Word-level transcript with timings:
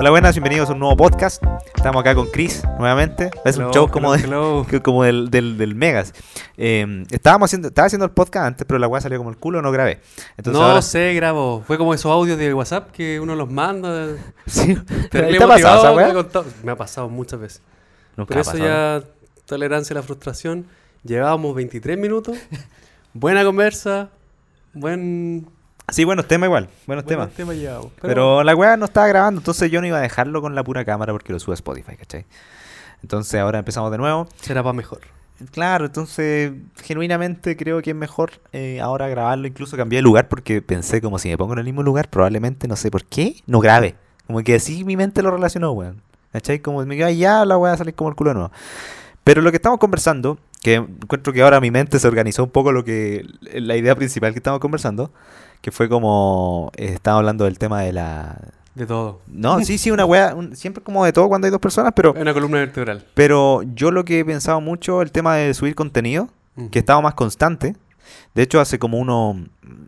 Hola, 0.00 0.08
buenas, 0.08 0.34
bienvenidos 0.34 0.70
a 0.70 0.72
un 0.72 0.78
nuevo 0.78 0.96
podcast. 0.96 1.44
Estamos 1.76 2.00
acá 2.00 2.14
con 2.14 2.26
Chris 2.28 2.62
nuevamente. 2.78 3.30
Es 3.44 3.58
un 3.58 3.64
Hello, 3.64 3.72
show 3.74 3.90
como, 3.90 4.14
de- 4.14 4.20
hello, 4.24 4.60
hello. 4.60 4.66
que- 4.70 4.80
como 4.80 5.04
del, 5.04 5.28
del, 5.30 5.58
del 5.58 5.74
Megas. 5.74 6.14
Eh, 6.56 7.04
estábamos 7.10 7.50
haciendo, 7.50 7.68
estaba 7.68 7.84
haciendo 7.84 8.06
el 8.06 8.10
podcast 8.10 8.46
antes, 8.46 8.66
pero 8.66 8.78
la 8.78 8.88
weá 8.88 9.02
salió 9.02 9.18
como 9.18 9.28
el 9.28 9.36
culo, 9.36 9.60
no 9.60 9.70
grabé. 9.70 10.00
Entonces 10.38 10.58
no 10.58 10.66
ahora 10.66 10.80
se 10.80 11.12
grabó. 11.12 11.62
Fue 11.66 11.76
como 11.76 11.92
esos 11.92 12.10
audios 12.10 12.38
de 12.38 12.54
WhatsApp 12.54 12.90
que 12.92 13.20
uno 13.20 13.36
los 13.36 13.50
manda. 13.50 14.06
sí. 14.46 14.74
terrible 15.10 15.36
¿Te 15.36 15.44
ha 15.44 15.48
pasado 15.48 16.00
esa 16.00 16.44
me 16.64 16.72
ha 16.72 16.76
pasado 16.76 17.10
muchas 17.10 17.38
veces. 17.38 17.62
Nunca 18.16 18.28
Pero 18.30 18.40
eso 18.40 18.56
ya, 18.56 19.02
tolerancia 19.44 19.92
a 19.92 19.98
la 19.98 20.02
frustración. 20.02 20.64
Llevábamos 21.04 21.54
23 21.54 21.98
minutos. 21.98 22.38
Buena 23.12 23.44
conversa. 23.44 24.08
Buen, 24.72 25.46
Sí, 25.90 26.04
buenos 26.04 26.28
temas 26.28 26.46
igual, 26.46 26.64
buenos 26.64 26.86
buenos 26.86 27.04
temas. 27.06 27.30
temas 27.30 27.56
llevamos. 27.56 27.90
Pero, 28.00 28.42
la 28.44 28.54
weá 28.54 28.76
no 28.76 28.84
estaba 28.84 29.06
grabando, 29.08 29.40
entonces 29.40 29.70
yo 29.70 29.80
no 29.80 29.86
iba 29.86 29.98
a 29.98 30.00
dejarlo 30.00 30.40
con 30.40 30.54
la 30.54 30.62
pura 30.62 30.84
cámara 30.84 31.12
porque 31.12 31.32
lo 31.32 31.40
sube 31.40 31.52
a 31.52 31.56
Spotify, 31.56 31.96
¿cachai? 31.96 32.26
Entonces 33.02 33.40
ahora 33.40 33.58
empezamos 33.58 33.90
de 33.90 33.98
nuevo. 33.98 34.28
será 34.40 34.62
para 34.62 34.72
mejor. 34.72 35.00
Claro, 35.52 35.86
entonces 35.86 36.52
genuinamente 36.82 37.56
creo 37.56 37.80
que 37.80 37.90
es 37.90 37.96
mejor 37.96 38.32
eh, 38.52 38.78
ahora 38.80 39.08
grabarlo. 39.08 39.46
Incluso 39.46 39.76
cambié 39.76 39.98
de 39.98 40.02
lugar 40.02 40.28
porque 40.28 40.60
pensé 40.60 41.00
como 41.00 41.18
si 41.18 41.28
me 41.28 41.38
pongo 41.38 41.54
en 41.54 41.60
el 41.60 41.64
mismo 41.64 41.82
lugar, 41.82 42.08
probablemente, 42.10 42.68
no 42.68 42.76
sé 42.76 42.90
por 42.90 43.04
qué, 43.04 43.36
no 43.46 43.58
grabe. 43.58 43.94
Como 44.26 44.42
que 44.42 44.56
así 44.56 44.84
mi 44.84 44.96
mente 44.96 45.22
lo 45.22 45.30
relacionó, 45.30 45.72
weón. 45.72 46.02
¿Cachai? 46.32 46.60
Como 46.60 46.84
me 46.84 46.96
quedo 46.96 47.08
allá, 47.08 47.44
la 47.44 47.56
va 47.56 47.72
a 47.72 47.76
salir 47.76 47.94
como 47.94 48.10
el 48.10 48.16
culo 48.16 48.30
de 48.30 48.34
nuevo. 48.34 48.52
Pero 49.24 49.40
lo 49.42 49.50
que 49.50 49.56
estamos 49.56 49.78
conversando, 49.78 50.38
que 50.62 50.74
encuentro 50.74 51.32
que 51.32 51.42
ahora 51.42 51.60
mi 51.60 51.70
mente 51.70 51.98
se 51.98 52.06
organizó 52.06 52.44
un 52.44 52.50
poco 52.50 52.70
lo 52.70 52.84
que 52.84 53.24
la 53.52 53.76
idea 53.76 53.96
principal 53.96 54.32
que 54.32 54.38
estamos 54.38 54.60
conversando, 54.60 55.10
que 55.60 55.70
fue 55.70 55.88
como 55.88 56.70
eh, 56.76 56.92
estaba 56.94 57.18
hablando 57.18 57.44
del 57.44 57.58
tema 57.58 57.82
de 57.82 57.92
la 57.92 58.36
De 58.74 58.86
todo. 58.86 59.20
no, 59.26 59.60
sí, 59.60 59.78
sí, 59.78 59.90
una 59.90 60.04
weá, 60.04 60.34
un- 60.34 60.56
siempre 60.56 60.82
como 60.82 61.04
de 61.04 61.12
todo 61.12 61.28
cuando 61.28 61.46
hay 61.46 61.50
dos 61.50 61.60
personas, 61.60 61.92
pero 61.94 62.12
una 62.12 62.32
columna 62.32 62.58
vertebral. 62.58 63.04
pero 63.14 63.62
yo 63.74 63.90
lo 63.90 64.04
que 64.04 64.20
he 64.20 64.24
pensado 64.24 64.60
mucho 64.60 65.02
el 65.02 65.12
tema 65.12 65.36
de 65.36 65.52
subir 65.54 65.74
contenido, 65.74 66.28
Ujú. 66.56 66.70
que 66.70 66.78
he 66.78 66.80
estado 66.80 67.00
más 67.02 67.14
constante. 67.14 67.76
De 68.34 68.42
hecho, 68.42 68.60
hace 68.60 68.78
como 68.78 68.98
uno, 68.98 69.36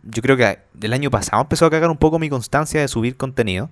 yo 0.03 0.21
creo 0.21 0.37
que 0.37 0.59
el 0.81 0.93
año 0.93 1.09
pasado 1.11 1.41
empezó 1.41 1.65
a 1.65 1.69
cagar 1.69 1.89
un 1.89 1.97
poco 1.97 2.19
mi 2.19 2.29
constancia 2.29 2.79
de 2.81 2.87
subir 2.87 3.17
contenido, 3.17 3.69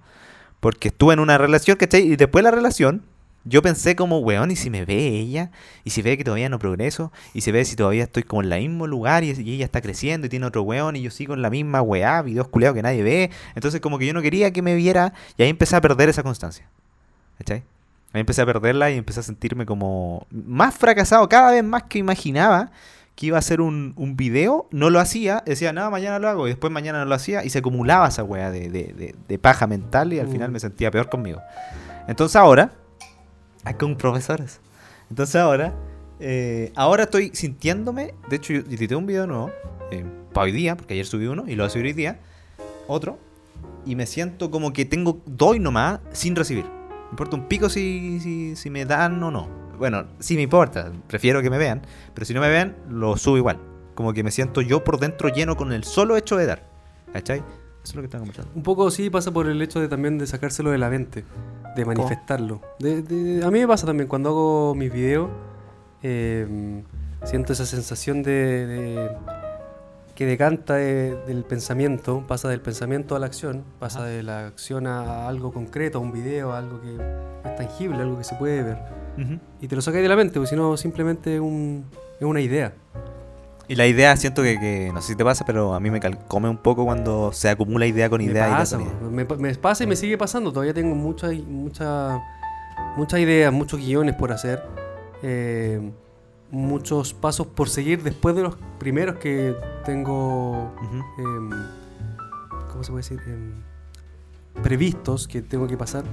porque 0.60 0.90
estuve 0.90 1.14
en 1.14 1.20
una 1.20 1.38
relación, 1.38 1.78
¿cachai? 1.78 2.02
Y 2.02 2.16
después 2.18 2.44
de 2.44 2.50
la 2.52 2.56
relación, 2.56 3.04
yo 3.44 3.62
pensé 3.62 3.96
como, 3.96 4.20
weón, 4.20 4.52
¿y 4.52 4.56
si 4.56 4.70
me 4.70 4.86
ve 4.86 5.08
ella? 5.08 5.50
¿Y 5.84 5.90
si 5.90 6.02
ve 6.02 6.18
que 6.18 6.24
todavía 6.24 6.48
no 6.50 6.60
progreso? 6.60 7.12
¿Y 7.34 7.42
si 7.42 7.52
ve 7.52 7.66
si 7.66 7.76
todavía 7.76 8.04
estoy 8.04 8.24
como 8.24 8.44
en 8.44 8.52
el 8.52 8.60
mismo 8.62 8.86
lugar 8.88 9.24
y, 9.24 9.32
y 9.32 9.56
ella 9.56 9.66
está 9.66 9.82
creciendo 9.82 10.28
y 10.28 10.30
tiene 10.30 10.46
otro 10.46 10.62
weón 10.62 10.96
y 10.96 11.02
yo 11.02 11.10
sigo 11.12 11.34
en 11.34 11.42
la 11.42 11.50
misma 11.50 11.82
weá, 11.82 12.22
videos 12.22 12.48
culeados 12.50 12.76
que 12.76 12.84
nadie 12.84 13.02
ve? 13.04 13.32
Entonces 13.56 13.82
como 13.82 13.98
que 13.98 14.06
yo 14.06 14.14
no 14.14 14.22
quería 14.22 14.52
que 14.52 14.62
me 14.62 14.76
viera 14.76 15.14
y 15.38 15.44
ahí 15.44 15.50
empecé 15.50 15.76
a 15.76 15.82
perder 15.82 16.10
esa 16.10 16.22
constancia. 16.24 16.68
¿Cachai? 17.40 17.64
Ahí 18.14 18.20
empecé 18.22 18.42
a 18.42 18.46
perderla 18.46 18.92
y 18.92 18.98
empecé 18.98 19.22
a 19.22 19.24
sentirme 19.24 19.66
como 19.66 20.28
más 20.32 20.76
fracasado, 20.76 21.28
cada 21.30 21.52
vez 21.52 21.64
más 21.64 21.84
que 21.84 21.98
imaginaba 22.00 22.70
que 23.16 23.28
iba 23.28 23.38
a 23.38 23.40
hacer 23.40 23.62
un, 23.62 23.94
un 23.98 24.16
video, 24.18 24.68
no 24.72 24.90
lo 24.90 25.00
hacía, 25.00 25.44
decía, 25.46 25.74
no, 25.74 25.90
mañana 25.92 26.18
lo 26.20 26.28
hago, 26.30 26.48
y 26.48 26.52
después 26.52 26.72
mañana 26.74 27.00
no 27.00 27.06
lo 27.06 27.14
hacía, 27.16 27.44
y 27.44 27.50
se 27.50 27.60
acumulaba 27.60 28.08
esa 28.08 28.24
weá 28.24 28.50
de, 28.52 28.70
de- 28.70 28.94
de- 28.94 29.16
de 29.28 29.40
paja 29.40 29.68
mental 29.68 30.14
y 30.14 30.20
al 30.20 30.28
Mm. 30.28 30.32
final 30.32 30.52
me 30.52 30.60
sentía 30.60 30.92
peor 30.92 31.10
conmigo. 31.10 31.42
Entonces 32.08 32.36
ahora, 32.36 32.72
con 33.80 33.96
profesores. 33.96 34.60
Entonces 35.10 35.36
ahora, 35.36 35.74
eh, 36.20 36.72
ahora 36.76 37.04
estoy 37.04 37.32
sintiéndome, 37.34 38.14
de 38.30 38.36
hecho 38.36 38.54
yo 38.54 38.60
edité 38.60 38.96
un 38.96 39.06
video 39.06 39.28
nuevo, 39.28 39.52
eh, 39.92 40.06
para 40.34 40.46
hoy 40.46 40.52
día, 40.52 40.76
porque 40.78 40.94
ayer 40.94 41.06
subí 41.06 41.26
uno 41.26 41.44
y 41.48 41.56
lo 41.56 41.64
voy 41.64 41.68
a 41.68 41.70
subir 41.70 41.86
hoy 41.86 41.94
día, 41.94 42.20
otro, 42.88 43.20
y 43.86 43.96
me 43.96 44.06
siento 44.06 44.52
como 44.52 44.72
que 44.74 44.86
tengo, 44.86 45.20
doy 45.26 45.60
nomás 45.60 46.00
sin 46.12 46.36
recibir. 46.36 46.66
Me 46.66 47.12
importa 47.12 47.36
un 47.36 47.48
pico 47.48 47.70
si, 47.70 48.20
si, 48.22 48.56
si 48.56 48.70
me 48.70 48.86
dan 48.86 49.22
o 49.22 49.32
no. 49.32 49.50
Bueno, 49.78 50.06
sí 50.20 50.36
me 50.36 50.44
importa, 50.44 50.92
prefiero 51.08 51.42
que 51.42 51.50
me 51.50 51.58
vean, 51.58 51.82
pero 52.14 52.26
si 52.26 52.34
no 52.34 52.40
me 52.40 52.50
ven, 52.50 52.76
lo 52.90 53.18
subo 53.18 53.38
igual. 53.38 53.60
Como 53.96 54.14
que 54.14 54.24
me 54.24 54.32
siento 54.32 54.62
yo 54.62 54.84
por 54.84 55.00
dentro 55.00 55.30
lleno 55.30 55.58
con 55.58 55.74
el 55.74 55.84
solo 55.84 56.16
hecho 56.16 56.38
de 56.38 56.46
dar. 56.46 56.70
¿Cachai? 57.12 57.44
Eso 57.84 57.92
es 57.92 57.96
lo 57.96 58.02
que 58.02 58.06
estaba 58.06 58.22
conversando. 58.22 58.52
Un 58.56 58.64
poco 58.64 58.92
sí 58.92 59.10
pasa 59.10 59.32
por 59.32 59.48
el 59.48 59.62
hecho 59.62 59.80
de 59.80 59.88
también 59.88 60.18
de 60.18 60.28
sacárselo 60.28 60.70
de 60.72 60.78
la 60.78 60.90
mente, 60.90 61.24
de 61.76 61.86
manifestarlo. 61.86 62.62
De- 62.80 63.02
de- 63.02 63.44
a 63.44 63.50
mí 63.50 63.60
me 63.60 63.68
pasa 63.68 63.86
también 63.88 64.08
cuando 64.08 64.30
hago 64.30 64.76
mis 64.76 64.92
videos, 64.94 65.30
eh, 66.04 66.84
siento 67.24 67.54
esa 67.54 67.66
sensación 67.66 68.24
de, 68.24 68.68
de- 68.68 69.10
que 70.16 70.26
decanta 70.26 70.76
de- 70.76 71.16
del 71.26 71.44
pensamiento, 71.44 72.24
pasa 72.28 72.50
del 72.50 72.62
pensamiento 72.62 73.16
a 73.16 73.20
la 73.20 73.26
acción, 73.26 73.64
pasa 73.80 74.00
Ajá. 74.00 74.08
de 74.08 74.22
la 74.24 74.46
acción 74.48 74.86
a 74.86 75.28
algo 75.28 75.52
concreto, 75.52 75.98
a 75.98 76.02
un 76.02 76.12
video, 76.12 76.52
a 76.52 76.60
algo 76.60 76.80
que 76.82 76.96
es 77.50 77.56
tangible, 77.56 78.02
algo 78.04 78.18
que 78.18 78.24
se 78.24 78.36
puede 78.36 78.62
ver. 78.62 78.78
Y 79.60 79.68
te 79.68 79.76
lo 79.76 79.82
sacáis 79.82 80.04
de 80.04 80.10
la 80.10 80.16
mente, 80.16 80.36
porque 80.36 80.48
si 80.50 80.56
no 80.56 80.78
simplemente 80.78 81.40
un- 81.40 81.86
es 82.20 82.26
una 82.26 82.42
idea. 82.42 82.74
Y 83.72 83.76
la 83.76 83.88
idea 83.88 84.16
siento 84.18 84.42
que, 84.44 84.60
que, 84.60 84.92
no 84.94 85.02
sé 85.02 85.10
si 85.10 85.16
te 85.16 85.24
pasa, 85.24 85.46
pero 85.46 85.74
a 85.74 85.80
mí 85.80 85.90
me 85.90 86.00
calcome 86.00 86.50
un 86.50 86.58
poco 86.58 86.84
cuando 86.84 87.32
se 87.32 87.50
acumula 87.50 87.86
idea 87.86 88.10
con 88.10 88.18
Me 88.20 88.26
idea 88.26 88.50
y 88.50 88.52
pasa, 88.52 88.76
idea. 88.82 88.92
me, 89.10 89.24
pa- 89.26 89.36
me 89.38 89.56
pasa 89.56 89.84
y 89.84 89.88
me 89.88 89.96
sigue 89.96 90.18
pasando. 90.18 90.52
Todavía 90.52 90.74
tengo 90.74 90.94
muchas 90.94 91.34
mucha, 91.48 92.20
muchas 92.98 93.20
ideas, 93.22 93.54
muchos 93.54 93.80
guiones 93.80 94.16
por 94.16 94.32
hacer. 94.32 94.62
eh, 95.24 95.92
muchos 96.54 97.14
pasos 97.14 97.48
por 97.48 97.70
seguir 97.70 98.04
después 98.04 98.36
de 98.36 98.42
los 98.44 98.58
primeros 98.78 99.16
que 99.16 99.56
tengo. 99.86 100.74
Em, 101.18 101.50
¿Cómo 102.70 102.84
se 102.84 102.92
puede 102.92 103.04
decir? 103.04 103.22
Em, 103.26 103.54
previstos 104.62 105.30
que 105.30 105.42
tengo 105.42 105.66
que 105.68 105.78
pasar. 105.78 106.04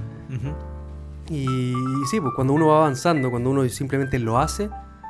Y, 1.29 1.43
y 1.43 2.05
sí, 2.09 2.21
pues 2.21 2.33
cuando 2.35 2.53
uno 2.53 2.67
va 2.67 2.77
avanzando, 2.77 3.29
cuando 3.29 3.49
uno 3.49 3.67
simplemente 3.67 4.17
lo 4.17 4.39
hace, 4.39 4.69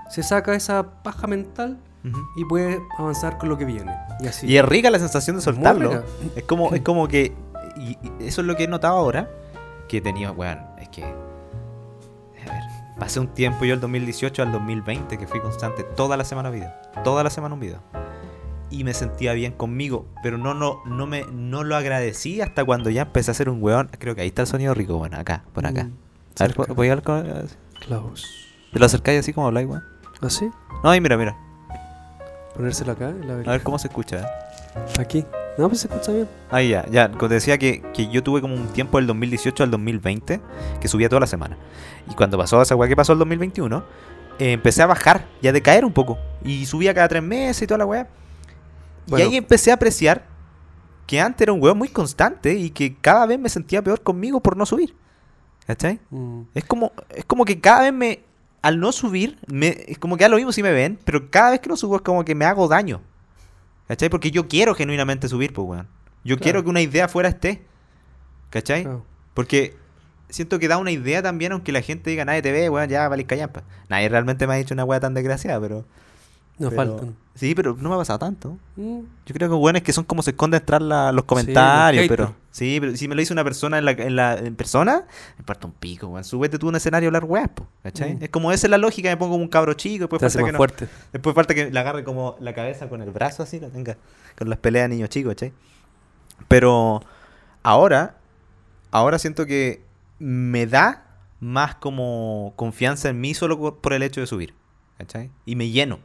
se 0.09 0.23
saca 0.23 0.55
esa 0.55 1.03
paja 1.03 1.27
mental 1.27 1.77
Ujú. 2.03 2.17
y 2.37 2.45
puede 2.45 2.81
avanzar 2.97 3.37
con 3.37 3.49
lo 3.49 3.57
que 3.57 3.65
viene. 3.65 3.93
Y 4.21 4.27
así. 4.27 4.47
Y 4.47 4.57
es 4.57 4.65
rica 4.65 4.89
la 4.89 4.99
sensación 4.99 5.35
de 5.35 5.41
soltarlo. 5.41 6.03
Es 6.35 6.43
como, 6.43 6.73
es 6.73 6.81
como 6.83 7.07
que. 7.07 7.33
Y, 7.77 7.97
y 8.01 8.11
eso 8.27 8.41
es 8.41 8.47
lo 8.47 8.55
que 8.55 8.63
he 8.63 8.67
notado 8.67 8.97
ahora. 8.97 9.29
Que 9.87 10.01
tenido, 10.01 10.31
weón, 10.33 10.59
es 10.79 10.89
que. 10.89 11.03
A 11.03 12.51
ver, 12.51 12.63
pasé 12.99 13.19
un 13.19 13.27
tiempo 13.27 13.65
yo 13.65 13.73
el 13.73 13.79
2018 13.79 14.41
al 14.43 14.51
2020 14.51 15.17
que 15.17 15.27
fui 15.27 15.39
constante 15.39 15.83
toda 15.83 16.15
la 16.17 16.23
semana 16.23 16.49
video. 16.49 16.71
Toda 17.03 17.23
la 17.23 17.29
semana 17.29 17.53
un 17.55 17.59
video. 17.59 17.79
Y 18.71 18.83
me 18.83 18.93
sentía 18.93 19.33
bien 19.33 19.53
conmigo. 19.53 20.05
Pero 20.21 20.37
no, 20.37 20.53
no, 20.53 20.81
no 20.85 21.07
me 21.07 21.25
no 21.31 21.63
lo 21.63 21.75
agradecí 21.75 22.39
hasta 22.39 22.63
cuando 22.63 22.89
ya 22.91 23.01
empecé 23.03 23.31
a 23.31 23.33
hacer 23.33 23.49
un 23.49 23.61
weón. 23.63 23.89
Creo 23.99 24.15
que 24.15 24.21
ahí 24.21 24.27
está 24.27 24.43
el 24.43 24.47
sonido 24.47 24.73
rico, 24.73 24.97
bueno, 24.97 25.17
acá, 25.17 25.43
por 25.53 25.65
acá. 25.65 25.85
Mm, 25.85 25.93
A 26.39 26.47
ver. 26.47 26.55
¿voy 26.75 26.87
a 26.87 26.91
hablar 26.91 27.03
con- 27.03 27.47
Klaus. 27.79 28.47
¿Te 28.71 28.77
lo 28.79 28.85
acercáis 28.85 29.19
así 29.21 29.33
como 29.33 29.47
habláis, 29.47 29.67
weón? 29.67 29.83
¿Así? 30.21 30.49
No, 30.83 30.89
ahí 30.91 31.01
mira, 31.01 31.17
mira. 31.17 31.35
Ponérselo 32.59 32.91
acá. 32.91 33.07
en 33.07 33.25
la 33.25 33.35
A 33.35 33.53
ver 33.53 33.63
cómo 33.63 33.79
se 33.79 33.87
escucha. 33.87 34.19
¿eh? 34.19 34.25
Aquí. 34.99 35.25
No, 35.57 35.69
pues 35.69 35.79
se 35.79 35.87
escucha 35.87 36.11
bien. 36.11 36.27
Ahí 36.51 36.67
ya, 36.67 36.85
ya. 36.89 37.09
Como 37.09 37.29
te 37.29 37.35
decía 37.35 37.57
que, 37.57 37.81
que 37.93 38.09
yo 38.09 38.21
tuve 38.21 38.41
como 38.41 38.53
un 38.53 38.67
tiempo 38.67 38.97
del 38.97 39.07
2018 39.07 39.63
al 39.63 39.71
2020 39.71 40.41
que 40.81 40.87
subía 40.89 41.07
toda 41.07 41.21
la 41.21 41.27
semana. 41.27 41.57
Y 42.11 42.15
cuando 42.15 42.37
pasó 42.37 42.61
esa 42.61 42.75
weá 42.75 42.89
que 42.89 42.97
pasó 42.97 43.13
el 43.13 43.19
2021, 43.19 43.81
eh, 44.39 44.51
empecé 44.51 44.81
a 44.81 44.87
bajar 44.87 45.25
y 45.41 45.47
a 45.47 45.53
decaer 45.53 45.85
un 45.85 45.93
poco. 45.93 46.17
Y 46.43 46.65
subía 46.65 46.93
cada 46.93 47.07
tres 47.07 47.23
meses 47.23 47.61
y 47.61 47.67
toda 47.67 47.77
la 47.77 47.85
weá. 47.85 48.09
Bueno. 49.07 49.23
Y 49.23 49.29
ahí 49.29 49.37
empecé 49.37 49.71
a 49.71 49.75
apreciar 49.75 50.25
que 51.07 51.21
antes 51.21 51.43
era 51.43 51.53
un 51.53 51.63
weón 51.63 51.77
muy 51.77 51.87
constante 51.87 52.55
y 52.55 52.71
que 52.71 52.97
cada 52.97 53.25
vez 53.25 53.39
me 53.39 53.47
sentía 53.47 53.81
peor 53.81 54.03
conmigo 54.03 54.41
por 54.41 54.57
no 54.57 54.65
subir. 54.65 54.93
¿Cachai? 55.65 56.01
Mm. 56.09 56.41
Es 56.53 56.65
como, 56.65 56.91
es 57.15 57.23
como 57.23 57.45
que 57.45 57.57
cada 57.57 57.83
vez 57.83 57.93
me. 57.93 58.19
Al 58.61 58.79
no 58.79 58.91
subir, 58.91 59.37
me, 59.47 59.85
es 59.87 59.97
como 59.99 60.17
que 60.17 60.23
da 60.25 60.29
lo 60.29 60.35
mismo 60.37 60.51
si 60.51 60.61
me 60.63 60.71
ven, 60.71 60.99
pero 61.05 61.29
cada 61.31 61.51
vez 61.51 61.59
que 61.61 61.69
no 61.69 61.77
subo 61.77 61.95
es 61.95 62.01
como 62.01 62.25
que 62.25 62.35
me 62.35 62.45
hago 62.45 62.67
daño. 62.67 63.01
¿Cachai? 63.87 64.09
Porque 64.09 64.31
yo 64.31 64.47
quiero 64.47 64.75
genuinamente 64.75 65.27
subir, 65.27 65.53
pues, 65.53 65.67
weón. 65.67 65.87
Yo 66.23 66.35
Claro. 66.35 66.43
quiero 66.43 66.63
que 66.63 66.69
una 66.69 66.81
idea 66.81 67.07
fuera 67.07 67.29
esté. 67.29 67.63
¿Cachai? 68.49 68.83
Claro. 68.83 69.05
Porque 69.33 69.75
siento 70.29 70.59
que 70.59 70.67
da 70.67 70.77
una 70.77 70.91
idea 70.91 71.21
también, 71.23 71.53
aunque 71.53 71.71
la 71.71 71.81
gente 71.81 72.09
diga, 72.09 72.25
nadie 72.25 72.41
te 72.41 72.51
ve, 72.51 72.69
weón, 72.69 72.89
ya 72.89 73.07
valís 73.07 73.25
callampa. 73.25 73.63
Nadie 73.87 74.09
realmente 74.09 74.45
me 74.45 74.53
ha 74.53 74.57
dicho 74.57 74.73
una 74.73 74.83
weá 74.85 74.99
tan 74.99 75.13
desgraciada, 75.13 75.59
pero. 75.61 75.85
Nos 76.59 76.69
pero- 76.73 76.91
faltan. 76.97 77.15
Sí, 77.35 77.55
pero 77.55 77.73
no 77.79 77.87
me 77.87 77.95
ha 77.95 77.97
pasado 77.99 78.19
tanto. 78.19 78.57
Mm. 78.75 78.99
Yo 79.25 79.33
creo 79.33 79.47
que 79.49 79.55
buenos 79.55 79.81
que 79.81 79.93
son 79.93 80.03
como 80.03 80.21
se 80.21 80.31
esconden 80.31 80.61
tras 80.65 80.81
la- 80.81 81.13
los 81.13 81.23
comentarios, 81.23 82.03
los 82.03 82.09
pero. 82.09 82.35
Sí, 82.51 82.79
pero 82.81 82.97
si 82.97 83.07
me 83.07 83.15
lo 83.15 83.19
dice 83.21 83.31
una 83.31 83.45
persona 83.45 83.77
en, 83.77 83.85
la, 83.85 83.91
en, 83.91 84.15
la, 84.17 84.35
en 84.37 84.55
persona, 84.55 85.05
me 85.37 85.45
parte 85.45 85.65
un 85.65 85.71
pico, 85.71 86.07
weón. 86.07 86.25
Súbete 86.25 86.59
tú 86.59 86.65
a 86.65 86.69
un 86.71 86.75
escenario 86.75 87.07
a 87.07 87.09
hablar 87.09 87.23
weas, 87.23 87.49
¿cachai? 87.81 88.15
Mm. 88.15 88.23
Es 88.23 88.29
como 88.29 88.51
esa 88.51 88.67
es 88.67 88.71
la 88.71 88.77
lógica, 88.77 89.09
me 89.09 89.15
pongo 89.15 89.31
como 89.33 89.43
un 89.43 89.49
cabro 89.49 89.73
chico, 89.73 90.03
después 90.03 90.19
Te 90.19 90.25
falta, 90.29 90.45
que 90.45 90.51
no- 90.51 90.57
fuerte. 90.57 90.89
después 91.13 91.33
falta 91.33 91.55
que 91.55 91.71
le 91.71 91.79
agarre 91.79 92.03
como 92.03 92.35
la 92.41 92.53
cabeza 92.53 92.89
con 92.89 93.01
el 93.01 93.09
brazo 93.11 93.43
así, 93.43 93.57
la 93.61 93.69
tenga 93.69 93.95
con 94.37 94.49
las 94.49 94.59
peleas 94.59 94.89
de 94.89 94.95
niños 94.95 95.09
chicos, 95.09 95.31
¿cachai? 95.31 95.53
Pero 96.49 97.01
ahora, 97.63 98.17
ahora 98.91 99.17
siento 99.19 99.45
que 99.45 99.83
me 100.19 100.65
da 100.67 101.05
más 101.39 101.75
como 101.75 102.51
confianza 102.57 103.07
en 103.07 103.21
mí 103.21 103.33
solo 103.33 103.57
por- 103.57 103.77
por 103.79 103.93
el 103.93 104.03
hecho 104.03 104.19
de 104.19 104.27
subir, 104.27 104.53
¿cachai? 104.97 105.29
Y 105.45 105.55
me 105.55 105.69
lleno. 105.69 105.99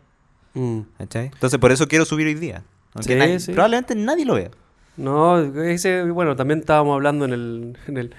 Mm. 0.55 0.81
Entonces 0.99 1.59
por 1.59 1.73
eso 1.73 1.87
quiero 1.89 2.05
subir 2.05 2.27
hoy 2.27 2.35
día. 2.35 2.63
Aunque 2.95 3.13
Sí, 3.15 3.19
nadie- 3.19 3.41
sí. 3.41 3.53
probablemente 3.53 3.95
nadie 3.95 4.25
lo 4.25 4.35
vea. 4.35 4.51
No, 4.97 5.41
ese, 5.65 6.05
bueno, 6.05 6.37
también 6.37 6.61
estábamos 6.61 6.95
hablando 6.95 7.25
en 7.25 7.33
el, 7.33 7.79
en 7.89 7.97
el, 7.97 8.15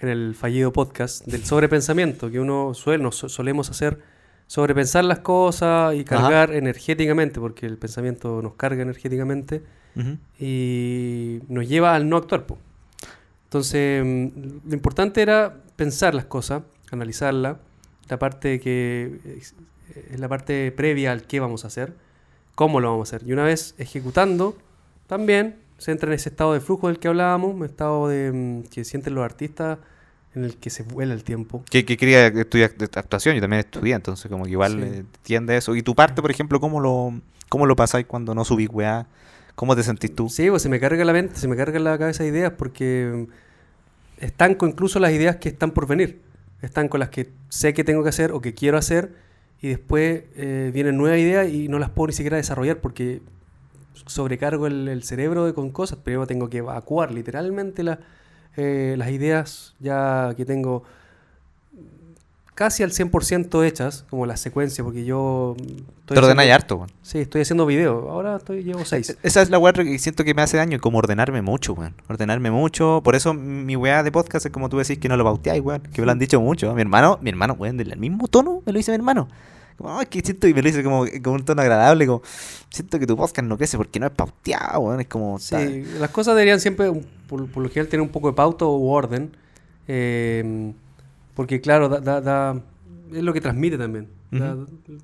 en 0.00 0.08
el 0.08 0.34
fallido 0.34 0.72
podcast 0.72 1.24
del 1.26 1.44
sobrepensamiento, 1.44 2.30
que 2.30 2.40
uno 2.40 2.74
suele, 2.74 3.02
nos 3.04 3.16
so- 3.16 3.28
solemos 3.28 3.70
hacer 3.70 4.00
sobrepensar 4.48 5.04
las 5.04 5.20
cosas 5.20 5.94
y 5.96 6.04
cargar 6.04 6.52
energéticamente, 6.54 7.38
porque 7.40 7.66
el 7.66 7.78
pensamiento 7.78 8.42
nos 8.42 8.54
carga 8.54 8.82
energéticamente 8.82 9.62
y 10.38 11.40
nos 11.48 11.68
lleva 11.68 11.94
al 11.94 12.08
no 12.08 12.16
actuar. 12.16 12.46
po. 12.46 12.58
Entonces, 13.44 14.04
mm, 14.04 14.68
lo 14.68 14.74
importante 14.74 15.22
era 15.22 15.56
pensar 15.76 16.14
las 16.14 16.26
cosas, 16.26 16.62
analizarlas, 16.90 17.56
la 18.08 18.18
parte 18.18 18.60
que 18.60 19.18
es 20.12 20.18
la 20.20 20.28
parte 20.28 20.72
previa 20.72 21.12
al 21.12 21.22
qué 21.22 21.40
vamos 21.40 21.64
a 21.64 21.68
hacer, 21.68 21.94
cómo 22.54 22.80
lo 22.80 22.90
vamos 22.90 23.12
a 23.12 23.16
hacer. 23.16 23.28
Y 23.28 23.32
una 23.32 23.44
vez 23.44 23.74
ejecutando, 23.78 24.56
también 25.06 25.56
se 25.78 25.92
entra 25.92 26.08
en 26.08 26.14
ese 26.14 26.28
estado 26.30 26.52
de 26.54 26.60
flujo 26.60 26.88
del 26.88 26.98
que 26.98 27.08
hablábamos, 27.08 27.54
un 27.54 27.64
estado 27.64 28.08
de 28.08 28.32
mm, 28.32 28.62
que 28.68 28.84
sienten 28.84 29.14
los 29.14 29.24
artistas 29.24 29.78
en 30.34 30.44
el 30.44 30.56
que 30.56 30.68
se 30.70 30.82
vuela 30.82 31.14
el 31.14 31.24
tiempo. 31.24 31.62
Que, 31.70 31.84
que 31.84 31.96
quería 31.96 32.26
estudiar 32.26 32.72
actuación, 32.94 33.34
yo 33.34 33.40
también 33.40 33.60
estudié, 33.60 33.94
entonces 33.94 34.30
como 34.30 34.44
que 34.44 34.50
igual 34.50 34.72
Sí. 34.72 34.98
eh, 35.00 35.04
tiende 35.22 35.56
eso. 35.56 35.74
Y 35.76 35.82
tu 35.82 35.94
parte, 35.94 36.20
por 36.20 36.30
ejemplo, 36.30 36.60
¿cómo 36.60 36.80
lo, 36.80 37.20
cómo 37.48 37.64
lo 37.66 37.76
pasáis 37.76 38.06
cuando 38.06 38.34
no 38.34 38.44
subís 38.44 38.68
weá? 38.70 39.06
¿Cómo 39.54 39.74
te 39.74 39.82
sentís 39.82 40.14
tú? 40.14 40.28
Sí, 40.28 40.50
pues 40.50 40.60
se 40.62 40.68
me 40.68 40.78
carga 40.78 41.02
la 41.06 41.14
mente, 41.14 41.36
se 41.36 41.48
me 41.48 41.56
carga 41.56 41.78
la 41.78 41.96
cabeza 41.96 42.22
de 42.22 42.28
ideas 42.28 42.52
porque 42.58 43.26
estanco 44.18 44.66
incluso 44.66 44.98
las 44.98 45.12
ideas 45.12 45.36
que 45.36 45.48
están 45.48 45.70
por 45.70 45.86
venir. 45.86 46.20
Están 46.62 46.88
con 46.88 47.00
las 47.00 47.10
que 47.10 47.30
sé 47.48 47.72
que 47.74 47.84
tengo 47.84 48.02
que 48.02 48.08
hacer 48.08 48.32
o 48.32 48.40
que 48.40 48.54
quiero 48.54 48.76
hacer 48.78 49.14
y 49.60 49.68
después 49.68 50.24
eh, 50.36 50.70
vienen 50.72 50.96
nuevas 50.96 51.18
ideas 51.18 51.48
y 51.48 51.68
no 51.68 51.78
las 51.78 51.90
puedo 51.90 52.08
ni 52.08 52.12
siquiera 52.12 52.36
desarrollar 52.36 52.78
porque 52.80 53.22
sobrecargo 54.06 54.66
el, 54.66 54.88
el 54.88 55.02
cerebro 55.02 55.52
con 55.54 55.70
cosas. 55.70 55.98
Primero 55.98 56.26
tengo 56.26 56.48
que 56.48 56.58
evacuar 56.58 57.10
literalmente 57.12 57.82
eh, 58.56 58.94
las 58.98 59.10
ideas 59.10 59.74
ya 59.80 60.34
que 60.36 60.44
tengo 60.44 60.84
casi 62.56 62.82
al 62.82 62.90
100% 62.90 63.64
hechas, 63.64 64.04
como 64.10 64.24
la 64.24 64.36
secuencia, 64.38 64.82
porque 64.82 65.04
yo... 65.04 65.54
estoy 65.58 66.14
Te 66.16 66.18
ordenáis 66.18 66.50
harto, 66.50 66.76
weón. 66.76 66.90
Sí, 67.02 67.18
estoy 67.18 67.42
haciendo 67.42 67.66
video. 67.66 68.10
Ahora 68.10 68.36
estoy, 68.36 68.64
llevo 68.64 68.84
seis. 68.86 69.14
Esa 69.22 69.42
es 69.42 69.50
la 69.50 69.58
weá 69.58 69.74
que 69.74 69.98
siento 69.98 70.24
que 70.24 70.32
me 70.32 70.40
hace 70.40 70.56
daño, 70.56 70.80
como 70.80 70.96
ordenarme 70.98 71.42
mucho, 71.42 71.74
weón. 71.74 71.94
Ordenarme 72.08 72.50
mucho. 72.50 73.02
Por 73.04 73.14
eso 73.14 73.34
mi 73.34 73.76
weá 73.76 74.02
de 74.02 74.10
podcast 74.10 74.46
es 74.46 74.52
como 74.52 74.70
tú 74.70 74.78
decís 74.78 74.96
que 74.98 75.06
no 75.08 75.18
lo 75.18 75.24
bauteáis, 75.24 75.62
weón. 75.62 75.82
Que 75.82 76.00
me 76.00 76.06
lo 76.06 76.12
han 76.12 76.18
dicho 76.18 76.40
mucho. 76.40 76.74
Mi 76.74 76.80
hermano, 76.80 77.18
mi 77.20 77.28
hermano, 77.28 77.52
weón, 77.58 77.76
del 77.76 77.94
mismo 77.98 78.26
tono 78.26 78.62
me 78.64 78.72
lo 78.72 78.78
dice 78.78 78.90
mi 78.90 78.96
hermano. 78.96 79.28
Como, 79.76 79.98
"Ay, 79.98 80.06
que 80.06 80.22
siento, 80.22 80.48
y 80.48 80.54
me 80.54 80.62
lo 80.62 80.68
dice 80.68 80.82
como 80.82 81.04
con 81.22 81.34
un 81.34 81.44
tono 81.44 81.60
agradable, 81.60 82.06
como, 82.06 82.22
siento 82.70 82.98
que 82.98 83.06
tu 83.06 83.14
podcast 83.18 83.46
no 83.46 83.58
crece 83.58 83.76
porque 83.76 84.00
no 84.00 84.06
es 84.06 84.12
pauteado, 84.12 84.80
weón. 84.80 85.00
Es 85.02 85.08
como, 85.08 85.38
Sí, 85.38 85.84
las 86.00 86.08
cosas 86.08 86.34
deberían 86.34 86.58
siempre, 86.60 86.90
por, 87.28 87.46
por 87.50 87.62
lo 87.62 87.68
general, 87.68 87.88
tener 87.88 88.00
un 88.00 88.08
poco 88.08 88.28
de 88.28 88.34
pauta 88.34 88.64
u 88.64 88.88
orden. 88.88 89.36
eh, 89.88 90.72
porque, 91.36 91.60
claro, 91.60 91.88
da, 91.88 92.00
da- 92.00 92.20
da- 92.20 92.60
es 93.12 93.22
lo 93.22 93.32
que 93.32 93.40
transmite 93.40 93.78
también. 93.78 94.08
Da- 94.38 94.56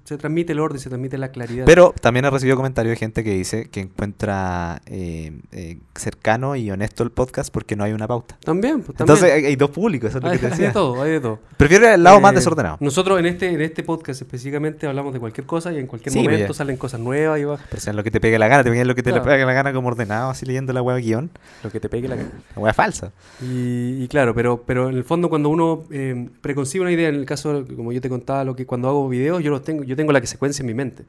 se 0.05 0.17
transmite 0.19 0.53
el 0.53 0.61
orden, 0.61 0.79
se 0.79 0.89
transmite 0.89 1.19
la 1.19 1.31
claridad. 1.31 1.65
Pero 1.67 1.95
también 2.01 2.25
he 2.25 2.31
recibido 2.31 2.57
comentarios 2.57 2.93
de 2.93 2.97
gente 2.97 3.25
que 3.25 3.33
dice 3.33 3.69
que 3.71 3.81
encuentra 3.81 4.81
eh, 4.87 5.33
eh, 5.53 5.79
cercano 5.95 6.57
y 6.57 6.71
honesto 6.71 7.03
el 7.03 7.11
podcast 7.11 7.53
porque 7.53 7.77
no 7.77 7.85
hay 7.85 7.93
una 7.93 8.07
pauta. 8.09 8.37
también, 8.45 8.83
pues, 8.83 8.97
también. 8.97 9.17
Entonces 9.17 9.33
hay, 9.33 9.45
hay 9.47 9.57
dos 9.57 9.71
públicos, 9.71 10.11
eso 10.11 10.19
es 10.19 10.25
lo 10.25 10.31
hay, 10.31 10.37
que 10.39 10.41
te 10.41 10.47
hay 10.47 10.51
de 10.53 10.57
decía. 10.59 10.73
todo, 10.73 11.03
hay 11.03 11.11
de 11.13 11.21
todo. 11.21 11.39
Prefiero 11.57 11.89
el 11.89 12.03
lado 12.03 12.21
más 12.21 12.33
Eh, 12.33 12.37
desordenado. 12.37 12.77
Nosotros 12.81 13.19
en 13.19 13.27
este, 13.27 13.49
en 13.49 13.61
este 13.61 13.83
podcast 13.83 14.21
específicamente 14.23 14.87
hablamos 14.87 15.13
de 15.13 15.21
cualquier 15.21 15.47
cosa 15.47 15.73
y 15.73 15.79
en 15.79 15.87
cualquier 15.87 16.13
Sí, 16.13 16.23
momento 16.23 16.47
pues, 16.47 16.57
salen 16.57 16.77
cosas 16.77 17.01
nuevas 17.01 17.41
y 17.41 17.45
va 17.45 17.59
Pero 17.69 17.81
sea 17.81 17.93
lo 17.93 18.03
que 18.05 18.11
te 18.11 18.21
pegue 18.21 18.39
la 18.39 18.49
gana, 18.49 18.63
te 18.65 18.71
pegue 18.71 18.85
lo 18.85 18.95
que 18.95 19.03
te 19.03 19.11
Claro. 19.11 19.25
le 19.25 19.31
pegue 19.33 19.45
la 19.47 19.53
gana 19.53 19.73
como 19.73 19.89
ordenado, 19.89 20.31
así 20.31 20.47
leyendo 20.47 20.73
la 20.73 20.83
web 20.83 20.99
guion. 21.03 21.31
lo 21.63 21.71
que 21.71 21.81
te 21.81 21.89
pegue 21.89 22.09
la 22.09 22.17
gana. 22.17 22.31
La 22.57 22.63
web 22.63 22.75
falsa. 22.75 23.13
Y, 23.41 24.03
y 24.03 24.09
claro, 24.09 24.35
pero, 24.35 24.63
pero 24.67 24.89
en 24.89 24.97
el 24.97 25.05
fondo 25.05 25.29
cuando 25.29 25.49
uno 25.49 25.85
eh, 25.91 26.29
preconcibe 26.41 26.83
una 26.83 26.93
idea, 26.93 27.09
en 27.09 27.15
el 27.17 27.27
caso, 27.27 27.65
como 27.77 27.93
yo 27.93 28.01
te 28.01 28.09
contaba, 28.09 28.45
lo 28.45 28.57
que 28.57 28.67
cuando 28.67 28.89
hago 28.89 29.09
videos, 29.09 29.22
yo 29.25 29.51
los 29.51 29.63
tengo, 29.63 29.85
yo 29.85 29.97
tengo 29.97 30.13
la 30.13 30.21
que 30.21 30.27
secuencia 30.27 30.63
en 30.63 30.67
mi 30.67 30.75
mente. 30.75 31.05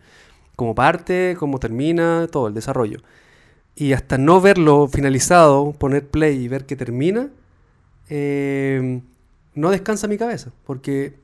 Como 0.56 0.76
parte, 0.76 1.36
cómo 1.40 1.60
termina, 1.60 2.28
todo, 2.32 2.48
el 2.48 2.54
desarrollo. 2.54 3.00
Y 3.76 3.94
hasta 3.94 4.18
no 4.18 4.40
verlo 4.40 4.88
finalizado, 4.88 5.72
poner 5.74 6.08
play 6.08 6.44
y 6.44 6.48
ver 6.48 6.66
que 6.66 6.76
termina, 6.76 7.30
eh, 8.10 9.02
no 9.56 9.72
descansa 9.72 10.08
mi 10.08 10.18
cabeza, 10.18 10.52
porque 10.66 11.16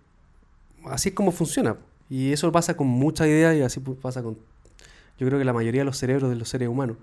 así 0.86 1.10
es 1.10 1.16
como 1.16 1.32
funciona. 1.32 1.76
Y 2.10 2.34
eso 2.34 2.52
pasa 2.52 2.76
con 2.76 2.88
muchas 2.88 3.28
ideas 3.28 3.56
y 3.56 3.62
así 3.62 3.80
pasa 3.80 4.24
con, 4.24 4.36
yo 5.20 5.28
creo 5.28 5.38
que 5.38 5.46
la 5.46 5.54
mayoría 5.54 5.82
de 5.82 5.86
los 5.86 5.98
cerebros 5.98 6.30
de 6.30 6.36
los 6.36 6.50
seres 6.50 6.68
humanos. 6.68 6.98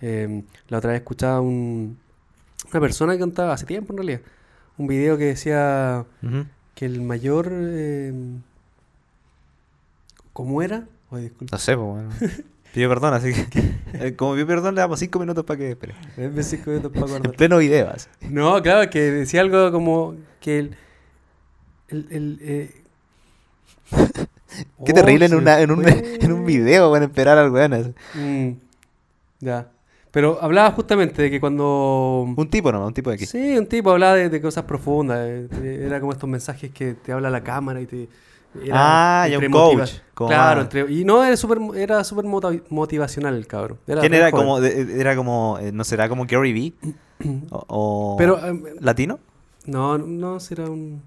Eh, 0.00 0.42
la 0.68 0.78
otra 0.78 0.90
vez 0.92 1.00
escuchaba 1.00 1.40
un, 1.40 1.96
una 2.72 2.80
persona 2.80 3.12
que 3.12 3.20
contaba, 3.20 3.52
hace 3.52 3.66
tiempo 3.66 3.92
en 3.92 3.98
realidad, 3.98 4.20
un 4.78 4.88
video 4.88 5.16
que 5.16 5.26
decía 5.26 6.04
Ujú. 6.22 6.44
que 6.74 6.86
el 6.86 7.02
mayor... 7.02 7.48
eh, 7.52 8.12
¿Cómo 10.38 10.62
era? 10.62 10.86
Ay, 11.10 11.22
disculpa. 11.22 11.56
No 11.56 11.58
sé, 11.58 11.76
pues, 11.76 11.84
bueno. 11.88 12.10
Pido 12.72 12.88
perdón, 12.88 13.12
así 13.12 13.32
que. 13.32 13.72
eh, 13.94 14.14
como 14.14 14.34
pido 14.34 14.46
perdón, 14.46 14.76
le 14.76 14.82
damos 14.82 15.00
cinco 15.00 15.18
minutos 15.18 15.44
para 15.44 15.58
que 15.58 15.70
espere. 15.70 15.96
Denme 16.16 16.44
cinco 16.44 16.70
minutos 16.70 16.92
para 16.92 17.16
En 17.16 17.32
pleno 17.32 17.58
video, 17.58 17.90
así. 17.90 18.08
No, 18.30 18.62
claro, 18.62 18.88
que 18.88 19.00
decía 19.00 19.40
algo 19.40 19.72
como 19.72 20.14
que 20.40 20.60
el... 20.60 20.76
el, 21.88 22.06
el, 22.10 22.38
eh, 22.40 22.82
Qué 24.86 24.92
oh, 24.92 24.94
terrible 24.94 25.24
en, 25.24 25.30
se 25.32 25.36
una, 25.38 25.60
en, 25.60 25.72
un, 25.72 25.84
en 25.88 26.32
un 26.32 26.46
video, 26.46 26.88
bueno, 26.88 27.06
esperar 27.06 27.36
al 27.36 27.50
weón. 27.50 27.96
Mm, 28.14 28.50
ya. 29.40 29.72
Pero 30.12 30.38
hablaba 30.40 30.70
justamente 30.70 31.20
de 31.20 31.32
que 31.32 31.40
cuando... 31.40 32.32
Un 32.36 32.48
tipo 32.48 32.70
nomás, 32.70 32.86
un 32.86 32.94
tipo 32.94 33.10
de 33.10 33.14
aquí. 33.16 33.26
Sí, 33.26 33.58
un 33.58 33.66
tipo 33.66 33.90
hablaba 33.90 34.14
de, 34.14 34.28
de 34.28 34.40
cosas 34.40 34.62
profundas. 34.62 35.18
de- 35.18 35.48
de- 35.48 35.84
era 35.86 35.98
como 35.98 36.12
estos 36.12 36.30
mensajes 36.30 36.70
que 36.70 36.94
te 36.94 37.10
habla 37.10 37.28
la 37.28 37.42
cámara 37.42 37.80
y 37.80 37.86
te... 37.86 38.08
Ah, 38.72 39.26
ya 39.30 39.38
un 39.38 39.50
coach, 39.50 39.90
como 40.14 40.30
Claro, 40.30 40.62
entre- 40.62 40.90
y 40.92 41.04
no, 41.04 41.22
era 41.24 41.36
súper 41.36 41.58
era 41.76 42.02
mota- 42.24 42.50
motivacional 42.70 43.34
el 43.36 43.46
cabrón. 43.46 43.78
Era 43.86 44.00
¿Quién 44.00 44.12
re 44.12 44.18
era 44.18 44.30
joven. 44.30 44.44
como, 44.46 44.60
de- 44.60 45.00
era 45.00 45.14
como, 45.16 45.58
eh, 45.60 45.70
no 45.72 45.84
será 45.84 46.08
como 46.08 46.26
Gary 46.26 46.52
Vee? 46.52 46.74
O, 47.50 47.64
o- 47.68 48.16
Pero, 48.16 48.38
eh, 48.44 48.76
¿Latino? 48.80 49.18
no, 49.66 49.98
no, 49.98 50.40
será 50.40 50.64
un... 50.70 51.02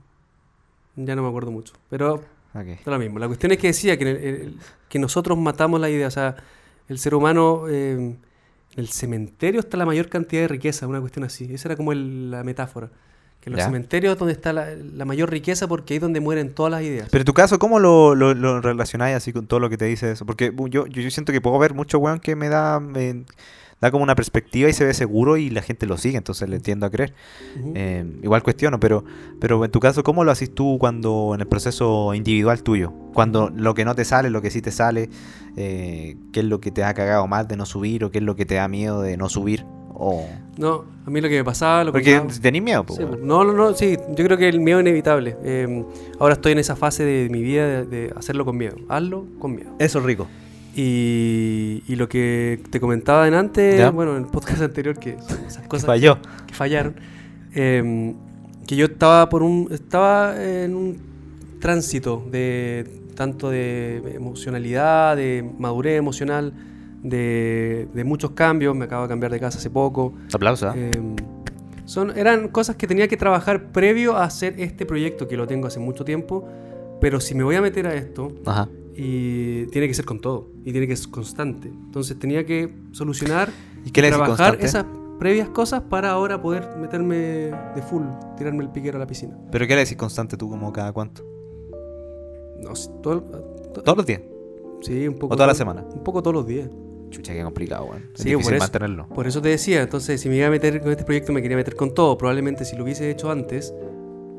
Ya 0.95 1.15
no 1.15 1.23
me 1.23 1.29
acuerdo 1.29 1.51
mucho. 1.51 1.73
Pero 1.89 2.15
Ok. 2.53 2.67
es 2.79 2.85
lo 2.85 2.99
mismo. 2.99 3.17
La 3.17 3.27
cuestión 3.27 3.51
es 3.53 3.57
que 3.57 3.67
decía 3.67 3.97
que, 3.97 4.03
en 4.09 4.15
el- 4.17 4.23
el- 4.23 4.57
que 4.89 4.99
nosotros 4.99 5.37
matamos 5.37 5.79
la 5.79 5.89
idea. 5.89 6.07
O 6.07 6.11
sea, 6.11 6.35
el 6.89 6.99
ser 6.99 7.15
humano... 7.15 7.63
eh, 7.69 7.93
en 7.93 8.19
el 8.77 8.87
cementerio 8.87 9.59
está 9.61 9.75
la 9.77 9.85
mayor 9.85 10.07
cantidad 10.09 10.43
de 10.43 10.47
riqueza, 10.47 10.87
una 10.87 10.99
cuestión 11.01 11.25
así. 11.25 11.53
Esa 11.53 11.69
era 11.69 11.75
como 11.75 11.91
el- 11.91 12.29
la 12.31 12.43
metáfora. 12.43 12.89
Que 13.41 13.49
los 13.49 13.57
Ya. 13.57 13.65
cementerios 13.65 14.13
es 14.13 14.19
donde 14.19 14.33
está 14.33 14.53
la, 14.53 14.67
la 14.75 15.03
mayor 15.03 15.31
riqueza 15.31 15.67
porque 15.67 15.93
ahí 15.93 15.97
es 15.97 16.01
donde 16.01 16.19
mueren 16.19 16.53
todas 16.53 16.71
las 16.71 16.83
ideas. 16.83 17.09
Pero 17.11 17.23
en 17.23 17.25
tu 17.25 17.33
caso, 17.33 17.57
¿cómo 17.57 17.79
lo, 17.79 18.13
lo, 18.13 18.35
lo 18.35 18.61
relacionáis 18.61 19.15
así 19.15 19.33
con 19.33 19.47
todo 19.47 19.59
lo 19.59 19.69
que 19.69 19.77
te 19.77 19.85
dice 19.85 20.11
eso? 20.11 20.27
Porque 20.27 20.53
yo, 20.69 20.85
yo, 20.85 21.09
siento 21.09 21.31
que 21.31 21.41
puedo 21.41 21.57
ver 21.57 21.73
mucho 21.73 21.97
weón 21.97 22.19
que 22.19 22.35
me 22.35 22.49
da, 22.49 22.79
me 22.79 23.25
da 23.81 23.89
como 23.89 24.03
una 24.03 24.13
perspectiva 24.13 24.69
y 24.69 24.73
se 24.73 24.85
ve 24.85 24.93
seguro 24.93 25.37
y 25.37 25.49
la 25.49 25.63
gente 25.63 25.87
lo 25.87 25.97
sigue, 25.97 26.17
entonces 26.17 26.47
le 26.47 26.59
tiendo 26.59 26.85
a 26.85 26.91
creer. 26.91 27.15
Ujú. 27.59 27.73
Eh, 27.75 28.05
igual 28.21 28.43
cuestiono, 28.43 28.79
pero, 28.79 29.03
pero 29.39 29.65
en 29.65 29.71
tu 29.71 29.79
caso, 29.79 30.03
¿cómo 30.03 30.23
lo 30.23 30.29
haces 30.29 30.53
tú 30.53 30.77
cuando 30.79 31.31
en 31.33 31.41
el 31.41 31.47
proceso 31.47 32.13
individual 32.13 32.61
tuyo? 32.61 32.91
Cuando 33.15 33.49
lo 33.49 33.73
que 33.73 33.85
no 33.85 33.95
te 33.95 34.05
sale, 34.05 34.29
lo 34.29 34.43
que 34.43 34.51
sí 34.51 34.61
te 34.61 34.71
sale, 34.71 35.09
eh, 35.57 36.15
qué 36.31 36.41
es 36.41 36.45
lo 36.45 36.61
que 36.61 36.69
te 36.69 36.83
ha 36.83 36.93
cagado 36.93 37.25
más 37.25 37.47
de 37.47 37.57
no 37.57 37.65
subir 37.65 38.03
o 38.03 38.11
qué 38.11 38.19
es 38.19 38.23
lo 38.23 38.35
que 38.35 38.45
te 38.45 38.53
da 38.53 38.67
miedo 38.67 39.01
de 39.01 39.17
no 39.17 39.29
subir. 39.29 39.65
O... 40.03 40.25
No, 40.57 40.83
a 41.05 41.09
mí 41.11 41.21
lo 41.21 41.29
que 41.29 41.37
me 41.37 41.43
pasaba... 41.43 41.83
Lo 41.83 41.91
Porque 41.91 42.19
tenés 42.41 42.61
miedo, 42.61 42.83
Sí, 42.89 43.03
no, 43.21 43.43
no, 43.43 43.53
no, 43.53 43.73
sí, 43.73 43.97
yo 44.15 44.25
creo 44.25 44.37
que 44.37 44.49
el 44.49 44.59
miedo 44.59 44.79
es 44.79 44.83
inevitable. 44.83 45.37
Eh, 45.43 45.83
ahora 46.19 46.33
estoy 46.33 46.53
en 46.53 46.57
esa 46.59 46.75
fase 46.75 47.03
de 47.05 47.29
mi 47.29 47.41
vida 47.41 47.67
de, 47.67 47.85
de 47.85 48.13
hacerlo 48.15 48.43
con 48.45 48.57
miedo. 48.57 48.75
Hazlo 48.89 49.25
con 49.39 49.55
miedo. 49.55 49.71
Eso 49.79 49.99
es 49.99 50.05
rico. 50.05 50.27
Y, 50.75 51.83
y 51.87 51.95
lo 51.95 52.09
que 52.09 52.59
te 52.69 52.79
comentaba 52.79 53.25
antes, 53.25 53.77
Ya. 53.77 53.91
bueno, 53.91 54.17
en 54.17 54.23
el 54.23 54.29
podcast 54.29 54.61
anterior, 54.63 54.97
que 54.97 55.11
esas 55.47 55.59
Que 55.63 55.67
cosas 55.67 55.85
falló. 55.85 56.17
que 56.47 56.53
fallaron, 56.53 56.95
eh, 57.53 58.15
que 58.67 58.75
yo 58.75 58.85
estaba 58.85 59.29
por 59.29 59.43
un 59.43 59.67
estaba 59.71 60.41
en 60.43 60.75
un 60.75 60.97
tránsito 61.59 62.23
de 62.31 62.87
tanto 63.15 63.49
de 63.51 63.97
emocionalidad, 64.15 65.15
de 65.15 65.47
madurez 65.59 65.97
emocional, 65.99 66.53
de, 67.03 67.87
de 67.93 68.03
muchos 68.03 68.31
cambios. 68.31 68.75
Me 68.75 68.85
acabo 68.85 69.03
de 69.03 69.09
cambiar 69.09 69.31
de 69.31 69.39
casa 69.39 69.57
hace 69.57 69.69
poco. 69.69 70.13
Aplauso. 70.33 70.69
¿ah? 70.69 70.73
Eh, 70.75 70.91
son, 71.85 72.17
eran 72.17 72.47
cosas 72.49 72.75
que 72.75 72.87
tenía 72.87 73.07
que 73.07 73.17
trabajar 73.17 73.71
previo 73.71 74.15
a 74.15 74.23
hacer 74.23 74.55
este 74.59 74.85
proyecto 74.85 75.27
que 75.27 75.35
lo 75.37 75.47
tengo 75.47 75.67
hace 75.67 75.79
mucho 75.79 76.05
tiempo. 76.05 76.47
Pero 76.99 77.19
si 77.19 77.33
me 77.35 77.43
voy 77.43 77.55
a 77.55 77.61
meter 77.61 77.87
a 77.87 77.95
esto, 77.95 78.31
Ajá. 78.45 78.69
y 78.95 79.65
tiene 79.67 79.87
que 79.87 79.93
ser 79.95 80.05
con 80.05 80.19
todo, 80.21 80.49
y 80.63 80.71
tiene 80.71 80.85
que 80.87 80.95
ser 80.95 81.09
constante. 81.09 81.67
Entonces 81.69 82.17
tenía 82.19 82.45
que 82.45 82.71
solucionar 82.91 83.49
¿Y 83.83 83.89
qué 83.89 84.03
trabajar 84.03 84.57
esas 84.61 84.85
previas 85.17 85.49
cosas 85.49 85.81
para 85.81 86.11
ahora 86.11 86.39
poder 86.41 86.77
meterme 86.77 87.15
de 87.15 87.81
full, 87.89 88.03
tirarme 88.37 88.63
el 88.63 88.69
piquero 88.69 88.97
a 88.97 88.99
la 88.99 89.07
piscina. 89.07 89.35
¿Pero 89.51 89.65
qué 89.65 89.73
le 89.73 89.81
decís 89.81 89.97
constante 89.97 90.37
tú 90.37 90.47
como 90.49 90.71
cada 90.71 90.91
cuánto? 90.93 91.23
No, 92.59 92.71
todo- 93.01 93.21
to- 93.21 93.81
¿Todos 93.81 93.97
los 93.97 94.05
días? 94.05 94.21
sí, 94.81 95.07
un 95.07 95.15
poco. 95.15 95.33
¿O 95.33 95.37
toda 95.37 95.47
la 95.47 95.53
todo- 95.53 95.57
semana? 95.57 95.85
Un 95.91 96.03
poco 96.03 96.21
todos 96.21 96.35
los 96.35 96.45
días. 96.45 96.69
Chucha, 97.11 97.33
qué 97.33 97.43
complicado, 97.43 97.85
weón. 97.85 98.03
Es 98.15 98.21
Sí, 98.23 98.29
difícil 98.29 98.43
por 98.43 98.53
eso. 98.55 98.63
mantenerlo. 98.63 99.07
Por 99.09 99.27
eso 99.27 99.41
te 99.41 99.49
decía, 99.49 99.81
entonces 99.81 100.19
si 100.19 100.29
me 100.29 100.37
iba 100.37 100.47
a 100.47 100.49
meter 100.49 100.81
con 100.81 100.91
este 100.91 101.03
proyecto 101.03 101.31
me 101.33 101.41
quería 101.41 101.57
meter 101.57 101.75
con 101.75 101.93
todo. 101.93 102.17
Probablemente 102.17 102.65
si 102.65 102.75
lo 102.75 102.83
hubiese 102.83 103.09
hecho 103.11 103.29
antes, 103.29 103.73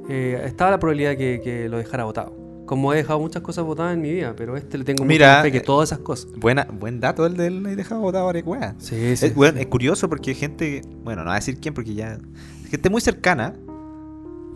eh, 0.09 0.43
estaba 0.45 0.71
la 0.73 0.79
probabilidad 0.81 1.17
que, 1.17 1.41
que 1.45 1.69
lo 1.69 1.79
dejara 1.79 2.05
votado. 2.05 2.41
Como 2.67 2.93
he 2.93 2.97
dejado 2.97 3.21
muchas 3.21 3.43
cosas 3.43 3.65
votadas 3.65 3.93
en 3.95 4.01
mi 4.01 4.11
vida, 4.13 4.35
pero 4.37 4.57
este 4.57 4.79
le 4.79 4.85
tengo 4.85 5.05
Mira, 5.05 5.29
mucha 5.29 5.43
fe 5.43 5.53
que 5.53 5.59
eh, 5.59 5.61
todas 5.61 5.91
esas 5.91 5.99
cosas. 5.99 6.31
Buena, 6.37 6.67
buen 6.73 7.01
dato 7.01 7.27
el 7.27 7.37
del 7.37 7.67
he 7.67 7.77
dejado 7.77 8.01
botado 8.01 8.27
varias 8.27 8.47
weas. 8.47 8.75
Sí, 8.79 9.17
sí. 9.17 9.27
Es, 9.27 9.35
bueno, 9.35 9.61
es 9.61 9.67
curioso 9.67 10.09
porque 10.09 10.31
hay 10.31 10.37
gente, 10.37 10.81
bueno, 11.05 11.23
no 11.23 11.27
voy 11.27 11.33
a 11.33 11.41
decir 11.41 11.59
quién 11.61 11.75
porque 11.75 11.95
ya. 11.95 12.19
Gente 12.71 12.89
muy 12.89 13.01
cercana 13.03 13.55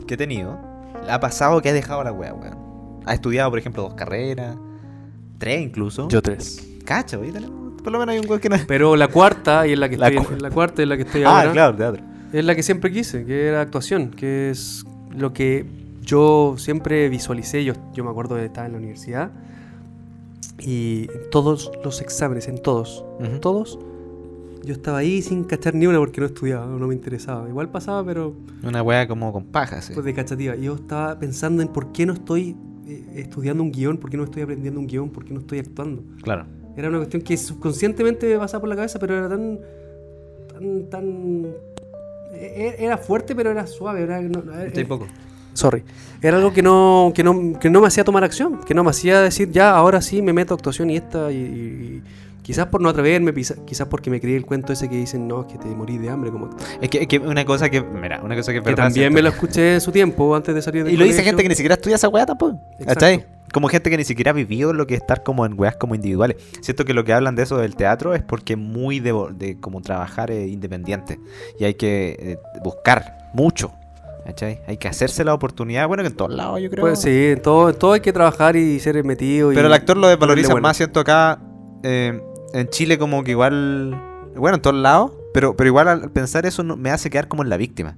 que 0.07 0.15
he 0.15 0.17
tenido, 0.17 0.59
le 1.05 1.11
ha 1.11 1.21
pasado 1.21 1.61
que 1.61 1.69
ha 1.69 1.73
dejado 1.75 2.03
la 2.05 2.13
wea, 2.13 2.33
weón. 2.33 2.57
Ha 3.05 3.13
estudiado, 3.13 3.51
por 3.51 3.59
ejemplo, 3.59 3.83
dos 3.83 3.95
carreras, 3.95 4.57
tres 5.39 5.61
incluso. 5.61 6.09
Yo 6.09 6.23
tres. 6.23 6.67
Cacho, 6.85 7.21
¿viste? 7.21 7.41
Por 7.87 7.93
lo 7.93 8.01
menos 8.01 8.15
hay 8.15 8.19
un 8.19 8.27
weón 8.29 8.41
que 8.41 8.49
no. 8.49 8.57
Pero 8.67 8.97
la 8.97 9.07
cuarta, 9.07 9.65
y 9.65 9.73
en 9.75 9.79
la 9.79 9.89
que 9.89 9.97
La 9.97 10.09
estoy, 10.09 10.25
cu- 10.25 10.33
en 10.33 10.43
la 10.43 10.51
cuarta 10.51 10.83
en 10.83 10.89
la 10.89 10.97
que 10.97 11.05
estoy 11.05 11.23
Ah, 11.23 11.39
ahora, 11.43 11.53
claro, 11.53 11.77
teatro. 11.77 12.03
es 12.33 12.45
la 12.45 12.57
que 12.57 12.65
siempre 12.65 12.91
quise, 12.91 13.25
que 13.25 13.47
era 13.47 13.61
actuación, 13.61 14.11
que 14.11 14.51
es 14.51 14.85
lo 15.17 15.33
que 15.33 15.65
yo 16.03 16.57
siempre 16.59 17.09
visualicé. 17.09 17.65
Yo, 17.65 17.75
yo 17.95 18.03
me 18.03 18.11
acuerdo 18.11 18.35
de 18.35 18.47
estar 18.47 18.67
en 18.67 18.73
la 18.73 18.79
universidad 18.79 19.31
y 20.59 21.09
en 21.15 21.31
todos 21.31 21.71
los 21.85 22.01
exámenes, 22.01 22.49
en 22.49 22.61
todos, 22.61 23.05
Ujú. 23.21 23.39
todos, 23.39 23.79
yo 24.65 24.73
estaba 24.73 24.99
ahí 24.99 25.23
sin 25.23 25.45
cachar 25.45 25.77
ni 25.77 25.87
una 25.87 25.99
porque 25.99 26.21
no 26.21 26.27
estudiaba, 26.27 26.67
no 26.67 26.89
me 26.89 26.95
interesaba. 26.95 27.49
Igual 27.49 27.69
pasaba, 27.71 28.05
pero 28.05 28.35
Una 28.65 28.83
wea 28.83 29.07
como 29.07 29.33
con 29.33 29.45
paja, 29.45 29.81
sí. 29.81 29.93
pues 29.95 30.05
de 30.05 30.13
cachativa. 30.13 30.57
Y 30.57 30.63
Yo 30.63 30.75
estaba 30.75 31.17
pensando 31.21 31.63
en 31.63 31.69
por 31.69 31.93
qué 31.93 32.05
no 32.05 32.15
estoy 32.15 32.57
eh, 32.89 33.05
estudiando 33.15 33.63
un 33.63 33.71
guion, 33.71 33.97
por 33.99 34.11
qué 34.11 34.17
no 34.17 34.25
estoy 34.25 34.43
aprendiendo 34.43 34.81
un 34.81 34.89
guion, 34.89 35.11
por 35.11 35.25
qué 35.25 35.33
no 35.35 35.39
estoy 35.39 35.61
actuando. 35.61 36.03
Claro. 36.23 36.47
Era 36.77 36.89
una 36.89 36.99
cuestión 36.99 37.23
que 37.23 37.37
subconscientemente 37.37 38.27
me 38.27 38.39
pasaba 38.39 38.61
por 38.61 38.69
la 38.69 38.77
cabeza, 38.77 38.99
pero 38.99 39.17
era 39.17 39.29
tan. 39.29 39.59
tan. 40.53 40.91
tan. 40.91 41.47
e- 42.33 42.75
e- 42.79 42.85
Era 42.85 42.99
fuerte, 42.99 43.35
pero 43.35 43.51
era 43.51 43.67
suave. 43.67 44.03
Era, 44.03 44.21
no, 44.21 44.41
Estoy 44.63 44.83
eh, 44.83 44.87
poco. 44.87 45.07
sorry. 45.55 45.83
Era 46.23 46.37
algo 46.37 46.53
que 46.53 46.63
no, 46.63 47.13
que, 47.15 47.23
no, 47.25 47.59
que 47.59 47.71
no 47.71 47.81
me 47.81 47.87
hacía 47.87 48.05
tomar 48.05 48.25
acción, 48.25 48.61
que 48.65 48.75
no 48.75 48.85
me 48.85 48.91
hacía 48.91 49.21
decir, 49.21 49.51
ya, 49.51 49.71
ahora 49.75 50.01
sí 50.03 50.21
me 50.23 50.33
meto 50.33 50.55
a 50.55 50.57
actuación 50.57 50.91
y 50.91 50.97
esta. 50.97 51.31
Y, 51.33 51.37
y- 51.37 52.03
y 52.39 52.43
quizás 52.43 52.67
por 52.67 52.81
no 52.81 52.89
atreverme, 52.91 53.33
quizá- 53.35 53.57
quizás 53.65 53.89
porque 53.89 54.09
me 54.09 54.21
creí 54.21 54.35
el 54.35 54.47
cuento 54.47 54.73
ese 54.73 54.89
que 54.89 54.97
dicen, 54.97 55.27
no, 55.27 55.41
es 55.41 55.47
que 55.53 55.59
te 55.59 55.67
morí 55.69 55.99
de 55.99 56.11
hambre 56.11 56.31
como. 56.31 56.51
Es 56.81 56.89
que, 56.91 57.03
es 57.03 57.09
que 57.09 57.19
una 57.19 57.45
cosa 57.45 57.69
que, 57.71 57.81
mira, 57.83 58.21
una 58.23 58.37
cosa 58.37 58.53
que 58.53 58.59
es 58.59 58.65
Que 58.65 58.71
verdad, 58.71 58.85
también 58.85 59.05
¿cierto? 59.05 59.15
me 59.15 59.23
lo 59.23 59.29
escuché 59.31 59.75
en 59.75 59.81
su 59.81 59.91
tiempo, 59.93 60.35
antes 60.37 60.55
de 60.55 60.63
salir 60.63 60.85
del 60.85 60.93
Y 60.95 60.97
lo 60.97 61.05
dice 61.05 61.23
gente 61.25 61.43
que 61.43 61.49
ni 61.49 61.55
siquiera 61.57 61.75
estudia 61.75 61.97
esa 61.97 62.09
weá 62.09 62.25
tampoco. 62.27 62.61
Exacto. 62.79 62.87
¿Cachai? 62.95 63.27
Como 63.53 63.69
gente 63.69 63.91
que 63.91 63.97
ni 63.97 64.05
siquiera 64.05 64.31
ha 64.31 64.35
vivido 64.35 64.73
lo 64.73 64.87
que 64.87 64.95
es 64.95 65.01
estar 65.01 65.23
como 65.23 65.47
en 65.47 65.59
weas 65.59 65.77
como 65.77 65.95
individuales. 65.95 66.37
Siento 66.61 66.85
que 66.85 66.93
lo 66.95 67.05
que 67.05 67.13
hablan 67.13 67.37
de 67.37 67.43
eso 67.45 67.57
del 67.59 67.75
teatro 67.77 68.15
es 68.15 68.23
porque 68.23 68.55
es 68.55 68.59
muy 68.59 69.01
de, 69.01 69.15
de 69.35 69.59
como 69.61 69.81
trabajar 69.81 70.31
eh, 70.31 70.47
independiente. 70.47 71.19
Y 71.59 71.65
hay 71.65 71.75
que 71.75 72.17
eh, 72.19 72.39
buscar 72.63 73.31
mucho. 73.35 73.73
¿Cachai? 74.25 74.61
Hay 74.67 74.77
que 74.77 74.89
hacerse 74.89 75.23
la 75.25 75.33
oportunidad. 75.35 75.87
Bueno, 75.87 76.03
que 76.03 76.09
en 76.09 76.17
todos 76.17 76.33
lados 76.35 76.61
yo 76.61 76.69
creo. 76.69 76.83
Pues 76.85 77.01
sí, 77.01 77.27
en 77.29 77.41
todo, 77.41 77.73
todo 77.73 77.93
hay 77.93 78.01
que 78.01 78.13
trabajar 78.13 78.57
y 78.57 78.81
ser 78.81 79.03
metido. 79.05 79.53
y- 79.53 79.55
Pero 79.55 79.69
el 79.69 79.73
actor 79.73 79.97
lo 79.97 80.09
desvaloriza 80.09 80.49
bueno. 80.51 80.63
más, 80.67 80.77
siento 80.77 80.99
acá. 81.01 81.39
eh, 81.85 82.21
en 82.53 82.69
Chile 82.69 82.99
como 82.99 83.23
que 83.23 83.31
igual... 83.33 84.01
Bueno, 84.35 84.57
en 84.57 84.63
todos 84.63 84.77
lados. 84.77 85.13
Pero, 85.33 85.55
pero 85.57 85.69
igual 85.69 85.87
al 85.89 86.11
pensar 86.11 86.45
eso 86.47 86.65
me 86.65 86.91
hace 86.91 87.09
quedar 87.11 87.29
como 87.29 87.43
en 87.45 87.51
la 87.51 87.57
víctima. 87.57 87.97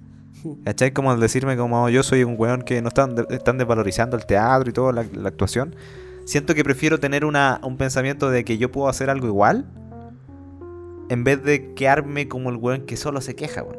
¿Cachai? 0.64 0.92
Como 0.92 1.16
decirme 1.16 1.56
como 1.56 1.88
yo 1.88 2.02
soy 2.02 2.24
un 2.24 2.34
weón 2.38 2.62
que 2.62 2.80
no 2.82 2.88
están, 2.88 3.14
están 3.30 3.58
desvalorizando 3.58 4.16
el 4.16 4.26
teatro 4.26 4.70
y 4.70 4.72
todo, 4.72 4.92
la, 4.92 5.04
la 5.12 5.28
actuación. 5.28 5.74
Siento 6.24 6.54
que 6.54 6.62
prefiero 6.64 7.00
tener 7.00 7.24
una, 7.24 7.60
un 7.64 7.76
pensamiento 7.76 8.30
de 8.30 8.44
que 8.44 8.58
yo 8.58 8.70
puedo 8.70 8.88
hacer 8.88 9.08
algo 9.10 9.26
igual 9.26 9.66
en 11.08 11.24
vez 11.24 11.42
de 11.42 11.72
quedarme 11.74 12.28
como 12.28 12.50
el 12.50 12.56
weón 12.56 12.82
que 12.82 12.96
solo 12.96 13.20
se 13.20 13.34
queja, 13.34 13.62
weón. 13.62 13.78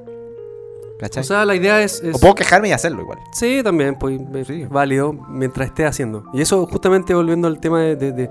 ¿Cachai? 0.99 1.21
O 1.21 1.23
sea, 1.23 1.45
la 1.45 1.55
idea 1.55 1.81
es... 1.81 2.01
es- 2.03 2.15
o 2.15 2.19
puedo 2.19 2.35
quejarme 2.35 2.69
y 2.69 2.71
hacerlo 2.73 3.01
igual. 3.01 3.19
Sí, 3.31 3.61
también, 3.63 3.95
pues 3.97 4.19
es 4.35 4.47
Sí. 4.47 4.65
válido 4.69 5.13
mientras 5.13 5.67
esté 5.67 5.85
haciendo. 5.85 6.25
Y 6.33 6.41
eso 6.41 6.65
justamente 6.65 7.13
volviendo 7.13 7.47
al 7.47 7.59
tema 7.59 7.81
de, 7.81 7.95
de- 7.95 8.11
de 8.11 8.29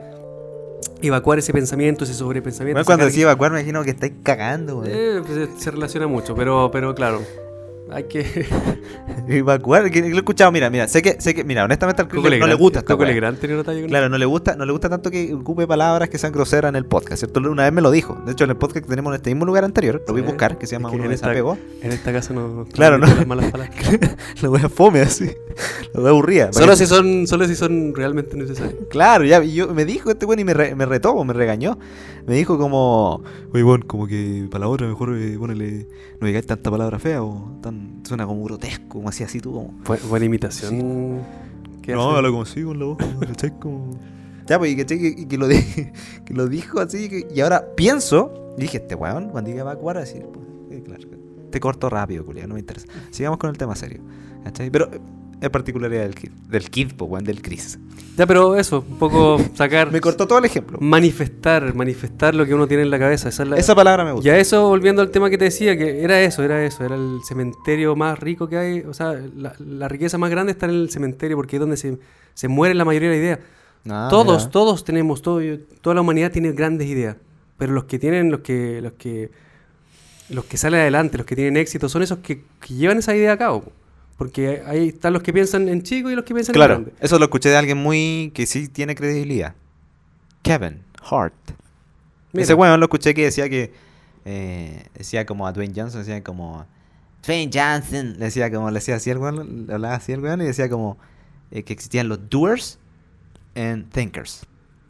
evacuar 1.01 1.39
ese 1.39 1.53
pensamiento, 1.53 2.05
ese 2.05 2.13
sobrepensamiento. 2.15 2.81
Esa 2.81 2.87
cuando 2.87 3.07
decía 3.07 3.23
evacuar 3.23 3.53
me 3.53 3.61
imagino 3.61 3.83
que 3.85 3.91
estáis 3.91 4.13
cagando. 4.23 4.83
Eh, 4.85 5.23
pues, 5.27 5.49
se 5.63 5.71
relaciona 5.71 6.07
mucho, 6.09 6.35
pero, 6.35 6.71
pero 6.71 6.95
claro, 6.95 7.23
hay 7.91 8.05
que... 8.05 8.47
Evacuar, 9.29 9.91
que, 9.91 10.01
lo 10.01 10.07
he 10.07 10.19
escuchado, 10.19 10.51
mira, 10.53 10.71
mira, 10.71 10.89
sé 10.89 11.03
que, 11.03 11.21
sé 11.21 11.35
que, 11.35 11.45
mira, 11.45 11.65
honestamente 11.65 12.01
al 12.03 12.09
Coco 12.09 12.23
no 12.31 12.47
le 12.47 12.55
gusta 12.55 12.79
esta 12.81 12.95
Coco. 12.95 13.05
Legrand 13.05 13.39
tenía 13.39 13.57
una 13.57 13.65
talla 13.65 13.81
con- 13.81 13.89
Claro, 13.91 14.09
no 14.09 14.17
le 14.17 14.25
gusta, 14.25 14.57
no 14.57 14.65
le 14.65 14.73
gusta 14.73 14.89
tanto 14.89 15.11
que 15.11 15.35
ocupe 15.35 15.67
palabras 15.67 16.09
que 16.09 16.17
sean 16.19 16.33
groseras 16.33 16.71
en 16.71 16.77
el 16.77 16.87
podcast, 16.87 17.19
¿cierto? 17.25 17.41
Una 17.41 17.65
vez 17.65 17.73
me 17.73 17.83
lo 17.83 17.91
dijo. 17.91 18.21
De 18.25 18.33
hecho, 18.33 18.45
en 18.45 18.51
el 18.51 18.57
podcast 18.57 18.85
que 18.85 18.89
tenemos 18.89 19.11
en 19.13 19.17
este 19.17 19.31
mismo 19.31 19.45
lugar 19.45 19.65
anterior, 19.65 20.03
lo 20.07 20.13
voy 20.15 20.23
a 20.23 20.25
buscar, 20.25 20.57
que 20.59 20.67
se 20.67 20.77
llama 20.77 20.89
Es 20.89 20.93
que 20.93 20.97
Uno 20.97 21.05
en 21.07 21.13
esta- 21.13 21.29
Desapego. 21.29 21.59
En 21.83 21.93
esta 21.93 22.13
casa 22.13 22.33
no... 22.33 22.67
Claro, 22.73 22.97
no. 22.99 23.07
las 23.07 23.27
malas 23.27 23.51
palabras. 23.51 23.77
la 24.43 24.49
voy 24.49 24.61
a 24.63 24.69
fome 24.69 25.01
así. 25.01 25.27
La 25.93 26.01
voy 26.01 26.07
a 26.07 26.11
aburrida. 26.11 26.53
solo, 26.53 26.75
si 26.77 26.87
son, 26.87 27.27
solo 27.27 27.47
si 27.47 27.55
son 27.55 27.95
realmente 27.95 28.37
necesarios. 28.37 28.77
Claro, 28.89 29.25
ya, 29.25 29.43
yo, 29.43 29.75
me 29.75 29.85
dijo 29.85 30.11
este 30.11 30.25
bueno 30.25 30.41
y 30.41 30.45
me, 30.45 30.55
re- 30.55 30.75
me 30.75 30.87
retó, 30.87 31.23
me 31.25 31.35
regañó. 31.35 31.79
Me 32.29 32.35
dijo 32.35 32.59
como, 32.59 33.23
oye, 33.53 33.63
bueno, 33.63 33.85
como 33.87 34.07
que 34.07 34.47
para 34.51 34.67
la 34.67 34.69
otra 34.69 34.87
mejor 34.87 35.17
eh, 35.17 35.37
ponele, 35.39 35.89
no 36.21 36.27
digáis 36.27 36.47
tanta 36.47 36.71
palabra 36.71 36.99
fea 36.99 37.23
o 37.23 37.59
tan, 37.63 38.03
suena 38.05 38.27
como 38.27 38.45
grotesco, 38.45 38.87
como 38.89 39.09
así, 39.09 39.25
así 39.25 39.41
tú 39.41 39.53
como. 39.55 39.75
Bu- 39.85 40.01
buena 40.09 40.27
imitación. 40.27 41.23
No, 41.89 42.11
habla 42.17 42.29
como 42.29 42.43
así 42.43 42.63
con 42.63 42.79
la 42.79 42.85
voz, 42.85 42.99
¿cachai? 43.27 43.59
Como... 43.59 43.91
Ya, 44.47 44.59
pues, 44.59 44.73
y 44.73 44.77
¿cachai? 44.77 44.99
Que, 44.99 45.27
que, 45.27 45.39
lo, 45.39 45.49
di- 45.49 45.65
que 46.27 46.35
lo 46.35 46.47
dijo 46.47 46.81
así, 46.81 47.09
que- 47.09 47.27
y 47.35 47.41
ahora 47.41 47.75
pienso, 47.75 48.55
y 48.59 48.61
dije, 48.63 48.77
este 48.79 48.95
weón, 48.95 49.31
cuando 49.31 49.49
diga 49.51 49.63
evacuar, 49.63 49.97
a 49.97 50.01
decir, 50.01 50.25
pues, 50.33 50.47
eh, 50.71 50.83
claro, 50.85 51.03
te 51.51 51.61
corto 51.61 51.89
rápido, 51.89 52.27
culiao, 52.27 52.47
no 52.47 52.55
me 52.55 52.61
interesa. 52.61 52.87
Sigamos 53.11 53.39
con 53.39 53.49
el 53.49 53.57
tema 53.57 53.75
serio, 53.75 54.03
¿cachai? 54.45 54.69
Pero 54.71 54.91
es 55.41 55.51
particularidad 55.51 56.03
del 56.03 56.15
kid, 56.15 56.31
del 56.31 56.71
kid, 56.71 56.93
pues, 56.97 57.11
weón, 57.11 57.25
del 57.25 57.41
Chris. 57.43 57.79
Ya, 58.17 58.27
pero 58.27 58.57
eso, 58.57 58.85
un 58.89 58.99
poco 58.99 59.41
sacar... 59.55 59.93
Me 59.93 60.01
cortó 60.01 60.27
todo 60.27 60.39
el 60.39 60.45
ejemplo. 60.45 60.79
Manifestar, 60.81 61.75
manifestar 61.75 62.35
lo 62.35 62.45
que 62.45 62.55
uno 62.55 62.67
tiene 62.67 62.83
en 62.83 62.91
la 62.91 62.99
cabeza. 62.99 63.29
Esa 63.29 63.45
es 63.45 63.49
la, 63.49 63.57
Esa 63.57 63.75
palabra 63.75 64.05
me 64.05 64.13
gusta. 64.13 64.27
Ya 64.27 64.37
eso, 64.37 64.69
volviendo 64.69 65.01
al 65.03 65.11
tema 65.11 65.31
que 65.31 65.39
te 65.39 65.45
decía, 65.45 65.77
que 65.77 66.03
era 66.03 66.21
eso, 66.21 66.43
era 66.43 66.65
eso, 66.65 66.85
era 66.85 66.97
el 66.97 67.21
cementerio 67.27 67.95
más 67.95 68.19
rico 68.19 68.49
que 68.49 68.57
hay, 68.57 68.81
o 68.81 68.93
sea, 68.93 69.15
la, 69.37 69.55
la 69.59 69.89
riqueza 69.89 70.19
más 70.19 70.31
grande 70.31 70.53
está 70.53 70.67
en 70.67 70.73
el 70.73 70.91
cementerio 70.91 71.37
porque 71.37 71.57
es 71.57 71.61
donde 71.61 71.77
se, 71.77 71.99
se 72.35 72.49
muere 72.49 72.75
la 72.75 72.85
mayoría 72.85 73.11
de 73.11 73.17
las 73.17 73.23
ideas. 73.25 73.39
Ah, 73.89 74.09
todos, 74.11 74.43
mira. 74.43 74.51
todos 74.51 74.85
tenemos, 74.85 75.23
todo, 75.23 75.41
toda 75.81 75.95
la 75.95 76.01
humanidad 76.01 76.33
tiene 76.33 76.53
grandes 76.53 76.89
ideas, 76.89 77.17
pero 77.57 77.73
los 77.73 77.85
que 77.85 77.99
tienen, 77.99 78.31
los 78.31 78.41
que, 78.41 78.83
los 78.83 78.93
que, 78.95 79.31
los 80.29 80.45
que 80.45 80.57
salen 80.57 80.81
adelante, 80.81 81.17
los 81.17 81.27
que 81.27 81.37
tienen 81.37 81.57
éxito, 81.57 81.89
son 81.89 82.03
esos 82.03 82.19
que, 82.19 82.43
que 82.61 82.75
llevan 82.75 82.99
esa 82.99 83.15
idea 83.15 83.33
a 83.33 83.37
cabo. 83.39 83.73
Porque 84.19 84.63
ahí 84.67 84.89
están 84.89 85.13
los 85.15 85.23
que 85.23 85.33
piensan 85.33 85.69
en 85.69 85.83
chico 85.83 86.11
y 86.11 86.15
los 86.17 86.25
que 86.25 86.35
piensan 86.35 86.53
en 86.53 86.59
Claro, 86.59 86.75
grande. 86.75 86.93
eso 87.01 87.19
lo 87.19 87.25
escuché 87.27 87.49
de 87.49 87.57
alguien 87.57 87.79
muy 87.79 88.31
que 88.35 88.45
sí 88.47 88.69
tiene 88.69 88.95
credibilidad. 88.95 89.55
Kevin 90.43 90.83
Hart. 91.09 91.35
Mira. 92.33 92.43
Ese 92.45 92.55
weón 92.55 92.79
lo 92.81 92.87
escuché 92.87 93.15
que 93.15 93.25
decía 93.25 93.49
que 93.49 93.73
eh, 94.25 94.85
decía 94.95 95.25
como 95.25 95.47
a 95.47 95.53
Dwayne 95.53 95.73
Johnson, 95.75 96.01
decía 96.01 96.23
como 96.23 96.67
Dwayne 97.25 97.51
Johnson, 97.53 98.15
le 98.19 98.25
decía 98.27 98.51
como 98.51 98.71
le 98.71 98.75
decía 98.75 98.97
así 98.97 99.09
el 99.11 99.19
weón, 99.19 99.67
le 99.67 99.73
hablaba 99.75 99.95
así 99.95 100.13
el 100.13 100.21
weón 100.21 100.43
y 100.43 100.45
decía 100.45 100.69
como 100.69 100.99
eh, 101.51 101.63
que 101.63 101.73
existían 101.73 102.09
los 102.09 102.29
doers 102.29 102.79
and 103.55 103.91
thinkers. 103.93 104.45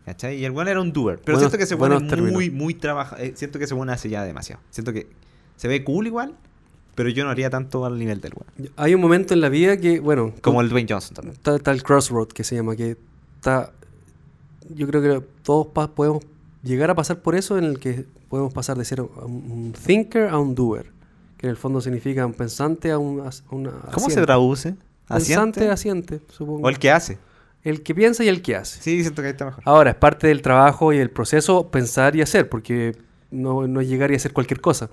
¿Cachai? 0.06 0.38
Y 0.38 0.44
el 0.47 0.52
weón 0.52 0.68
era 0.68 0.80
un 0.80 0.90
doer. 0.90 1.20
Pero 1.23 1.38
siento 1.38 1.58
que 1.58 1.75
buenos 1.75 2.02
es 2.02 2.18
muy, 2.18 2.49
muy 2.50 2.73
trabaja. 2.73 3.16
eh, 3.20 3.35
siento 3.37 3.58
que 3.58 3.66
ese 3.66 3.75
weón 3.75 3.90
hace 3.90 4.08
ya 4.08 4.25
demasiado. 4.25 4.62
Siento 4.70 4.90
que 4.92 5.06
se 5.56 5.68
ve 5.68 5.85
cool 5.85 6.06
igual, 6.06 6.35
pero 6.99 7.11
yo 7.11 7.23
no 7.23 7.31
haría 7.31 7.49
tanto 7.49 7.87
al 7.87 7.97
nivel 7.97 8.21
del 8.21 8.33
weón. 8.35 8.73
Hay 8.75 8.93
un 8.93 9.00
momento 9.00 9.33
en 9.33 9.40
la 9.40 9.49
vida 9.49 9.76
que, 9.76 10.00
bueno, 10.00 10.35
Como 10.40 10.61
el 10.61 10.69
Dwayne 10.69 10.88
Johnson 10.90 11.14
también. 11.14 11.35
está, 11.35 11.55
está 11.55 11.71
el 11.71 11.85
crossroad 11.85 12.26
que 12.26 12.43
se 12.43 12.57
llama, 12.57 12.75
que 12.75 12.97
está... 13.37 13.71
Yo 14.75 14.88
creo 14.88 15.00
que 15.00 15.25
todos 15.45 15.69
podemos 15.90 16.25
llegar 16.64 16.90
a 16.90 16.97
pasar 16.97 17.21
por 17.21 17.37
eso 17.37 17.57
en 17.57 17.62
el 17.62 17.78
que 17.78 18.05
podemos 18.28 18.52
pasar 18.52 18.76
de 18.76 18.85
ser 18.85 19.00
un, 19.00 19.73
thinker 19.87 20.28
a 20.28 20.38
un 20.38 20.57
doer, 20.57 20.90
que 21.37 21.47
en 21.47 21.50
el 21.50 21.57
fondo 21.57 21.81
significa 21.81 22.26
un 22.26 22.35
pensante 22.35 22.90
a 22.90 22.99
un... 22.99 23.21
a 23.21 23.31
una 23.55 23.71
¿Cómo 23.71 24.07
se 24.07 24.07
asiente. 24.07 24.23
traduce? 24.23 24.75
Pensante, 25.07 25.71
¿Asiente? 25.71 25.71
asiente, 25.71 26.21
supongo. 26.33 26.67
¿O 26.67 26.69
el 26.69 26.81
que 26.81 26.90
hace? 26.90 27.19
El 27.62 27.85
que 27.85 27.95
piensa 27.95 28.25
y 28.25 28.28
el 28.28 28.43
que 28.43 28.57
hace. 28.57 28.83
Sí, 28.83 29.02
siento 29.02 29.23
que 29.23 29.28
ahí 29.28 29.33
está 29.35 29.45
mejor. 29.45 29.62
Ahora, 29.67 29.90
es 29.90 29.97
parte 29.97 30.26
del 30.26 30.43
trabajo 30.43 30.93
y 30.93 30.99
el 30.99 31.11
proceso 31.11 31.69
pensar 31.71 32.17
y 32.17 32.23
hacer, 32.23 32.49
porque 32.49 32.97
no, 33.31 33.69
no 33.69 33.81
es 33.81 33.88
llegar 33.88 34.11
y 34.11 34.17
hacer 34.17 34.33
cualquier 34.33 34.61
cosa. 34.61 34.90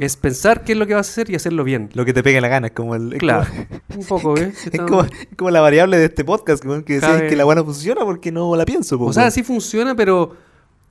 Es 0.00 0.16
pensar 0.16 0.64
qué 0.64 0.72
es 0.72 0.78
lo 0.78 0.86
que 0.86 0.94
vas 0.94 1.08
a 1.08 1.10
hacer 1.12 1.30
y 1.30 1.34
hacerlo 1.34 1.62
bien. 1.62 1.90
Lo 1.92 2.04
que 2.04 2.12
te 2.14 2.22
pegue 2.22 2.40
la 2.40 2.48
gana, 2.48 2.68
es 2.68 2.72
como 2.72 2.94
el. 2.94 3.12
es 3.12 3.18
Claro, 3.18 3.46
como- 3.50 4.00
un 4.00 4.06
poco, 4.06 4.36
¿eh? 4.40 4.52
Es 4.72 4.80
como, 4.80 5.02
es 5.04 5.10
como 5.36 5.50
la 5.50 5.60
variable 5.60 5.98
de 5.98 6.06
este 6.06 6.24
podcast, 6.24 6.64
weón, 6.64 6.82
que 6.84 6.98
Cabe- 7.00 7.28
que 7.28 7.36
la 7.36 7.44
buena 7.44 7.62
funciona 7.62 8.00
porque 8.04 8.32
no 8.32 8.56
la 8.56 8.64
pienso. 8.64 8.98
po, 8.98 9.04
O 9.06 9.12
sea, 9.12 9.30
sí 9.30 9.42
funciona, 9.42 9.94
pero 9.94 10.34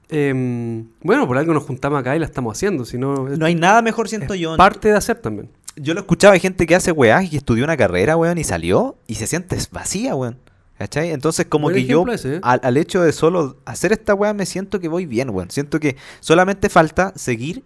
em, 0.09 0.85
bueno, 1.01 1.27
por 1.27 1.37
algo 1.37 1.53
nos 1.53 1.63
juntamos 1.63 1.99
acá 1.99 2.15
y 2.15 2.19
la 2.19 2.25
estamos 2.25 2.57
haciendo. 2.57 2.85
Si 2.85 2.97
no, 2.97 3.27
no 3.29 3.45
hay 3.45 3.55
nada 3.55 3.81
mejor, 3.81 4.07
siento 4.09 4.35
yo. 4.35 4.55
parte 4.57 4.89
de 4.89 4.95
hacer 4.97 5.17
también. 5.17 5.49
Yo 5.75 5.93
lo 5.93 6.01
escuchaba 6.01 6.33
de 6.33 6.39
gente 6.39 6.65
que 6.65 6.75
hace 6.75 6.91
weás 6.91 7.31
y 7.31 7.37
estudió 7.37 7.63
una 7.63 7.77
carrera, 7.77 8.17
weón, 8.17 8.37
y 8.37 8.43
salió 8.43 8.97
y 9.07 9.15
se 9.15 9.27
siente 9.27 9.57
vacía, 9.71 10.15
weón. 10.15 10.37
¿Cachai? 10.77 11.11
Entonces, 11.11 11.45
como 11.47 11.65
Buen 11.65 11.75
que 11.75 11.85
yo, 11.85 12.05
ese, 12.07 12.35
¿eh? 12.35 12.39
al, 12.41 12.61
al 12.63 12.77
hecho 12.77 13.01
de 13.01 13.11
solo 13.11 13.57
hacer 13.65 13.91
esta 13.91 14.13
weá, 14.13 14.33
me 14.33 14.45
siento 14.45 14.79
que 14.79 14.87
voy 14.87 15.05
bien, 15.05 15.29
weón. 15.29 15.51
Siento 15.51 15.77
que 15.79 15.97
solamente 16.21 16.69
falta 16.69 17.11
seguir, 17.17 17.63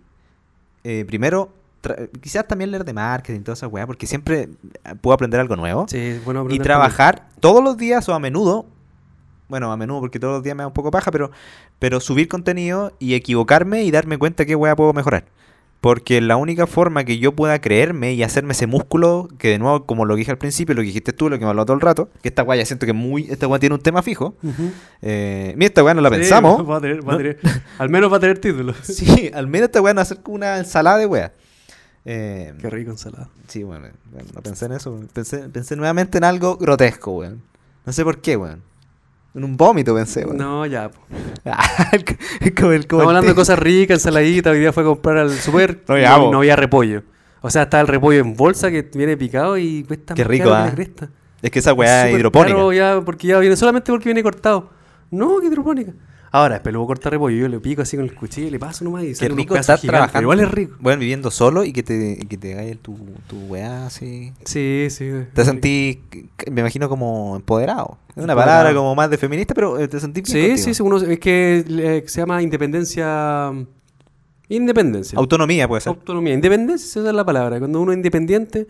eh, 0.84 1.06
primero, 1.06 1.50
quizás 2.22 2.48
también 2.48 2.72
leer 2.72 2.86
de 2.86 2.94
marketing 2.94 3.40
y 3.40 3.44
toda 3.44 3.54
esa 3.54 3.68
weá, 3.68 3.86
porque 3.86 4.08
siempre 4.08 4.50
eh, 4.84 4.96
puedo 5.02 5.14
aprender 5.14 5.40
algo 5.40 5.56
nuevo. 5.56 5.86
Sí, 5.88 6.20
y 6.50 6.60
trabajar 6.60 7.28
todos 7.40 7.64
los 7.64 7.78
días 7.78 8.08
o 8.10 8.14
a 8.14 8.20
menudo, 8.20 8.66
bueno, 9.50 9.72
a 9.72 9.78
menudo 9.78 10.00
porque 10.00 10.20
todos 10.20 10.36
los 10.36 10.44
días 10.44 10.56
me 10.56 10.64
da 10.64 10.68
un 10.68 10.74
poco 10.74 10.92
paja, 10.92 11.12
pero, 11.12 11.32
pero 11.80 12.00
subir 12.00 12.28
contenido 12.28 12.94
y 13.00 13.14
equivocarme 13.14 13.84
y 13.84 13.92
darme 13.92 14.18
cuenta 14.18 14.46
qué 14.46 14.56
weá 14.56 14.76
puedo 14.76 14.94
mejorar. 14.94 15.26
Porque 15.84 16.22
la 16.22 16.38
única 16.38 16.66
forma 16.66 17.04
que 17.04 17.18
yo 17.20 17.34
pueda 17.36 17.60
creerme 17.60 18.14
y 18.14 18.24
hacerme 18.24 18.54
ese 18.54 18.68
músculo, 18.68 19.28
que 19.38 19.50
de 19.50 19.60
nuevo, 19.60 19.86
como 19.86 20.06
lo 20.06 20.16
dije 20.16 20.32
al 20.32 20.38
principio, 20.38 20.74
lo 20.76 20.80
que 20.82 20.86
dijiste 20.88 21.12
tú, 21.12 21.30
lo 21.30 21.38
que 21.38 21.44
me 21.44 21.50
habló 21.50 21.66
todo 21.66 21.76
el 21.76 21.82
rato, 21.82 22.10
que 22.22 22.30
esta 22.30 22.42
weá 22.44 22.58
ya 22.58 22.66
siento 22.66 22.86
que 22.86 22.94
muy, 22.94 23.24
esta 23.30 23.50
weá 23.50 23.60
tiene 23.60 23.76
un 23.76 23.82
tema 23.82 24.02
fijo. 24.02 24.38
Ujú. 24.42 24.72
Eh, 25.02 25.54
mira, 25.58 25.68
esta 25.68 25.84
weá 25.84 25.94
no 25.94 26.00
la 26.00 26.08
Sí, 26.08 26.16
pensamos. 26.16 26.62
va 26.70 26.78
a 26.78 26.80
tener- 26.80 27.06
va 27.06 27.10
a 27.10 27.12
¿no? 27.12 27.18
tener- 27.18 27.38
al 27.80 27.90
menos 27.90 28.10
va 28.10 28.16
a 28.16 28.20
tener 28.22 28.40
título. 28.40 28.74
Sí, 28.84 29.30
al 29.34 29.48
menos 29.48 29.66
esta 29.68 29.82
weá 29.82 29.94
no 29.94 29.98
va 29.98 30.04
a 30.04 30.06
ser 30.06 30.22
como 30.22 30.36
una 30.36 30.58
ensalada 30.58 31.00
de 31.00 31.06
weá. 31.06 31.34
Eh, 32.06 32.54
Qué 32.62 32.70
rico 32.70 32.92
ensalada. 32.92 33.28
Sí, 33.50 33.64
bueno, 33.64 33.90
no 34.34 34.42
pensé 34.42 34.68
en 34.68 34.72
eso. 34.72 34.98
Pensé, 35.12 35.50
pensé 35.50 35.76
nuevamente 35.76 36.18
en 36.18 36.24
algo 36.24 36.56
grotesco, 36.56 37.12
weón. 37.12 37.42
No 37.86 37.92
sé 37.92 38.06
por 38.06 38.22
qué, 38.22 38.38
weón. 38.38 38.62
En 39.36 39.44
un 39.44 39.58
vómito 39.58 39.96
pensé, 39.96 40.26
weón. 40.26 40.38
No, 40.38 40.66
ya. 40.66 40.90
po. 40.90 41.00
como 42.56 42.72
el, 42.72 42.88
como 42.88 43.02
Estamos 43.02 43.08
hablando 43.08 43.30
de 43.30 43.36
cosas 43.36 43.58
ricas, 43.58 43.98
ensaladita. 43.98 44.52
Hoy 44.52 44.60
día 44.60 44.72
fue 44.72 44.84
a 44.84 44.86
comprar 44.86 45.18
al 45.18 45.32
super. 45.32 45.84
No, 45.88 45.98
y 45.98 46.04
no, 46.04 46.38
había 46.38 46.56
repollo. 46.56 47.04
O 47.42 47.50
sea, 47.50 47.64
está 47.64 47.82
el 47.82 47.88
repollo 47.88 48.20
en 48.20 48.36
bolsa 48.36 48.70
que 48.70 48.90
viene 48.94 49.18
picado 49.18 49.58
y 49.58 49.84
cuesta 49.84 50.14
Qué 50.14 50.24
más 50.24 50.30
rico, 50.30 50.50
caro 50.50 50.56
que 50.56 50.62
ah. 50.62 50.66
la 50.66 50.76
cresta. 50.76 51.10
Es 51.42 51.52
que 51.52 51.60
esa 51.60 51.74
weá 51.74 52.08
es 52.08 52.16
hidropónica. 52.16 52.56
caro 52.56 52.72
ya, 52.72 53.02
porque 53.04 53.28
ya 53.28 53.40
viene 53.40 53.58
solamente 53.58 53.92
porque 53.92 54.06
viene 54.06 54.24
cortado. 54.24 54.70
No, 55.12 55.40
que 55.40 55.48
hidropónica. 55.48 55.94
Ahora, 56.36 56.56
después 56.56 56.74
luego 56.74 56.88
corta 56.88 57.12
repollo. 57.12 57.38
Yo 57.38 57.48
le 57.48 57.60
pico 57.60 57.84
así 57.84 57.96
con 57.96 58.06
el 58.06 58.16
cuchillo 58.16 58.48
y 58.48 58.50
le 58.50 58.58
paso 58.58 58.84
nomás 58.84 59.04
y 59.04 59.10
Qué 59.10 59.16
sale 59.16 59.34
unos 59.34 59.44
rico 59.44 59.56
estar 59.56 59.80
trabajando. 59.80 60.22
Igual 60.24 60.40
es 60.40 60.52
rico. 60.52 60.76
Bueno, 60.80 61.00
viviendo 61.00 61.30
solo 61.30 61.64
y 61.64 61.72
que 61.72 61.84
te, 61.84 62.18
que 62.28 62.38
te 62.38 62.76
tu, 62.78 62.98
tu 63.28 63.38
weá 63.46 63.86
así. 63.86 64.34
Sí, 64.44 64.88
sí. 64.90 65.12
Te 65.34 65.46
sentís, 65.46 66.00
me 66.52 66.62
imagino, 66.62 66.90
como 66.90 67.36
empoderado. 67.36 68.00
Es 68.10 68.18
una 68.24 68.34
Empoderado. 68.34 68.36
palabra 68.64 68.74
como 68.74 68.96
más 68.96 69.10
de 69.12 69.18
feminista, 69.20 69.54
pero 69.54 69.78
eh, 69.80 69.88
te 69.88 70.00
sentís 70.00 70.24
bien 70.24 70.34
Sí, 70.34 70.48
contigo. 70.50 70.66
sí, 70.66 70.74
sí, 70.74 70.82
uno- 70.84 70.98
es 70.98 71.20
que 71.20 71.64
eh, 71.70 72.04
se 72.08 72.22
llama 72.22 72.42
independencia. 72.42 73.52
Independencia. 74.50 75.18
Autonomía 75.20 75.68
puede 75.68 75.82
ser. 75.82 75.90
Autonomía. 75.92 76.34
Independencia, 76.34 76.86
esa 77.02 77.10
es 77.10 77.16
la 77.16 77.24
palabra. 77.26 77.60
Cuando 77.60 77.80
uno 77.80 77.92
es 77.92 77.98
independiente, 77.98 78.68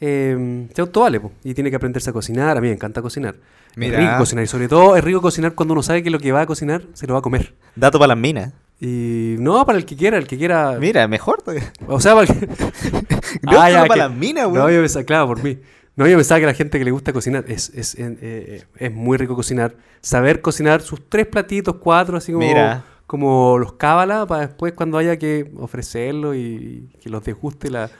eh, 0.00 0.66
se 0.74 0.80
autovale 0.80 1.20
po, 1.20 1.32
y 1.44 1.54
tiene 1.54 1.70
que 1.70 1.76
aprenderse 1.76 2.10
a 2.10 2.12
cocinar. 2.12 2.56
A 2.56 2.60
mí 2.60 2.68
me 2.68 2.74
encanta 2.74 3.02
cocinar. 3.02 3.36
Mira. 3.76 3.98
Es 3.98 4.04
rico 4.04 4.18
cocinar. 4.18 4.44
Y 4.44 4.46
sobre 4.48 4.68
todo 4.68 4.96
es 4.96 5.04
rico 5.04 5.20
cocinar 5.20 5.54
cuando 5.54 5.72
uno 5.74 5.82
sabe 5.82 6.02
que 6.02 6.10
lo 6.10 6.18
que 6.18 6.32
va 6.32 6.42
a 6.42 6.46
cocinar 6.46 6.82
se 6.94 7.06
lo 7.06 7.12
va 7.14 7.20
a 7.20 7.22
comer. 7.22 7.54
Dato 7.76 7.98
para 7.98 8.08
las 8.14 8.18
minas. 8.18 8.52
Y 8.80 9.36
no, 9.38 9.64
para 9.66 9.76
el 9.78 9.84
que 9.84 9.94
quiera, 9.96 10.16
el 10.16 10.26
que 10.26 10.38
quiera. 10.38 10.76
Mira, 10.80 11.06
mejor 11.06 11.42
todavía. 11.42 11.70
O 11.86 12.00
sea, 12.00 12.14
para 12.14 12.32
el 12.32 12.38
que. 12.40 12.46
Dato 12.46 13.60
Ah, 13.60 13.70
ya, 13.70 13.80
para 13.82 13.94
que- 13.94 13.98
las 14.00 14.12
minas, 14.12 14.46
weón. 14.46 14.58
No, 14.58 14.70
yo 14.70 14.80
pensaba, 14.80 15.04
claro, 15.04 15.26
por 15.26 15.42
mí. 15.42 15.58
No, 15.96 16.06
yo 16.06 16.16
pensaba 16.16 16.40
que 16.40 16.46
la 16.46 16.54
gente 16.54 16.78
que 16.78 16.84
le 16.86 16.90
gusta 16.92 17.12
cocinar 17.12 17.44
es, 17.48 17.68
es, 17.74 17.94
eh, 17.96 18.16
eh, 18.22 18.64
es 18.78 18.92
muy 18.92 19.18
rico 19.18 19.34
cocinar. 19.36 19.74
Saber 20.00 20.40
cocinar 20.40 20.80
sus 20.80 21.06
tres 21.10 21.26
platitos, 21.26 21.76
cuatro, 21.76 22.16
así 22.16 22.32
como, 22.32 22.46
Mira. 22.46 22.84
como 23.06 23.58
los 23.58 23.74
cábala, 23.74 24.24
para 24.26 24.46
después 24.46 24.72
cuando 24.72 24.96
haya 24.96 25.18
que 25.18 25.50
ofrecerlo 25.58 26.34
y 26.34 26.88
que 27.02 27.10
los 27.10 27.22
desguste 27.22 27.68
la, 27.70 27.90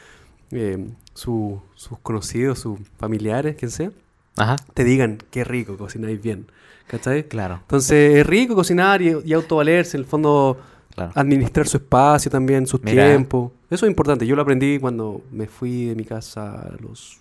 eh, 0.50 0.88
su- 1.14 1.60
sus 1.74 1.98
conocidos, 2.00 2.58
sus 2.58 2.78
familiares, 2.98 3.56
quien 3.56 3.70
sea, 3.70 3.90
Ajá. 4.36 4.56
te 4.74 4.84
digan 4.84 5.18
qué 5.30 5.44
rico 5.44 5.76
cocináis 5.76 6.20
bien. 6.22 6.46
¿Cachai? 6.86 7.28
Claro, 7.28 7.58
Entonces 7.62 8.16
es 8.16 8.26
rico 8.26 8.54
cocinar 8.56 9.00
y, 9.00 9.16
y 9.24 9.32
autovalerse, 9.32 9.96
en 9.96 10.02
el 10.02 10.06
fondo 10.08 10.58
claro. 10.94 11.12
administrar 11.14 11.68
su 11.68 11.76
espacio 11.76 12.30
también, 12.32 12.66
sus 12.66 12.82
Mira. 12.82 13.06
tiempos. 13.06 13.52
Eso 13.70 13.86
es 13.86 13.90
importante. 13.90 14.26
Yo 14.26 14.34
lo 14.34 14.42
aprendí 14.42 14.78
cuando 14.80 15.22
me 15.30 15.46
fui 15.46 15.84
de 15.86 15.94
mi 15.94 16.04
casa 16.04 16.50
a 16.62 16.70
los 16.80 17.18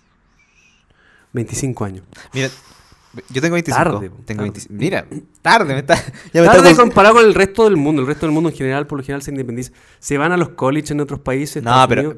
25 1.32 1.84
años. 1.84 2.04
Mira, 2.32 2.48
yo 3.28 3.40
tengo 3.40 3.54
25. 3.54 3.76
Tarde, 3.84 4.10
tengo 4.24 4.42
tarde. 4.42 4.42
25. 4.42 4.74
Mira, 4.76 5.06
tarde, 5.42 5.74
me 5.74 5.80
está. 5.80 5.94
Ya 6.32 6.40
me 6.42 6.46
Tarde 6.48 6.70
está 6.70 6.82
comparado 6.82 7.16
con 7.16 7.24
el 7.24 7.34
resto 7.34 7.64
del 7.64 7.76
mundo. 7.76 8.02
El 8.02 8.08
resto 8.08 8.26
del 8.26 8.32
mundo 8.34 8.50
en 8.50 8.56
general, 8.56 8.86
por 8.88 8.98
lo 8.98 9.04
general, 9.04 9.22
se 9.22 9.30
independiza. 9.30 9.70
Se 10.00 10.18
van 10.18 10.32
a 10.32 10.36
los 10.36 10.50
colleges 10.50 10.90
en 10.90 11.00
otros 11.00 11.20
países. 11.20 11.62
No, 11.62 11.84
pero, 11.88 12.16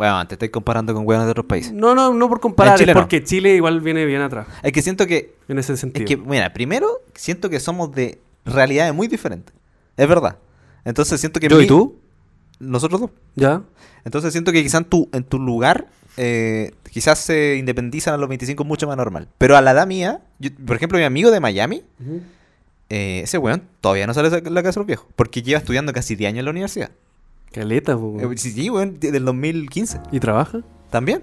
Bueno, 0.00 0.26
te 0.26 0.34
estoy 0.36 0.48
comparando 0.48 0.94
con 0.94 1.06
hueones 1.06 1.26
de 1.26 1.32
otros 1.32 1.44
países. 1.44 1.74
No, 1.74 1.94
no, 1.94 2.14
no 2.14 2.26
por 2.30 2.40
comparar, 2.40 2.78
Chile 2.78 2.92
es 2.92 2.96
no. 2.96 3.02
porque 3.02 3.22
Chile 3.22 3.54
igual 3.54 3.82
viene 3.82 4.06
bien 4.06 4.22
atrás. 4.22 4.46
Es 4.62 4.72
que 4.72 4.80
siento 4.80 5.06
que. 5.06 5.34
En 5.46 5.58
ese 5.58 5.76
sentido. 5.76 6.04
Es 6.04 6.08
que, 6.08 6.16
mira, 6.16 6.54
primero, 6.54 7.02
siento 7.14 7.50
que 7.50 7.60
somos 7.60 7.92
de 7.92 8.18
realidades 8.46 8.94
muy 8.94 9.08
diferentes. 9.08 9.54
Es 9.98 10.08
verdad. 10.08 10.38
Entonces 10.86 11.20
siento 11.20 11.38
que. 11.38 11.48
¿Yo 11.48 11.60
y 11.60 11.66
tú? 11.66 11.98
Nosotros 12.60 12.98
dos. 12.98 13.10
¿Ya? 13.34 13.60
Entonces 14.06 14.32
siento 14.32 14.52
que 14.52 14.62
quizás 14.62 14.80
en 14.80 14.84
tu, 14.86 15.10
en 15.12 15.22
tu 15.22 15.38
lugar, 15.38 15.88
eh, 16.16 16.72
quizás 16.90 17.18
se 17.18 17.56
independizan 17.56 18.14
a 18.14 18.16
los 18.16 18.26
25 18.30 18.64
mucho 18.64 18.86
más 18.86 18.96
normal. 18.96 19.28
Pero 19.36 19.54
a 19.58 19.60
la 19.60 19.72
edad 19.72 19.86
mía, 19.86 20.22
yo- 20.38 20.48
por 20.66 20.76
ejemplo, 20.76 20.96
mi 20.96 21.04
amigo 21.04 21.30
de 21.30 21.40
Miami, 21.40 21.82
eh, 22.88 23.20
ese 23.22 23.36
weón 23.36 23.62
todavía 23.82 24.06
no 24.06 24.14
sale 24.14 24.30
de 24.30 24.50
la 24.50 24.62
casa 24.62 24.76
de 24.76 24.80
los 24.80 24.86
viejos. 24.86 25.06
Porque 25.14 25.42
lleva 25.42 25.58
estudiando 25.58 25.92
casi 25.92 26.16
10 26.16 26.30
años 26.30 26.38
en 26.38 26.44
la 26.46 26.50
universidad. 26.52 26.90
Caleta. 27.52 27.92
Eh, 27.92 28.28
sí, 28.36 28.50
sí, 28.52 28.70
weón, 28.70 28.98
de- 29.00 29.10
del 29.12 29.24
2015. 29.24 30.00
¿Y 30.12 30.20
trabaja? 30.20 30.60
También. 30.90 31.22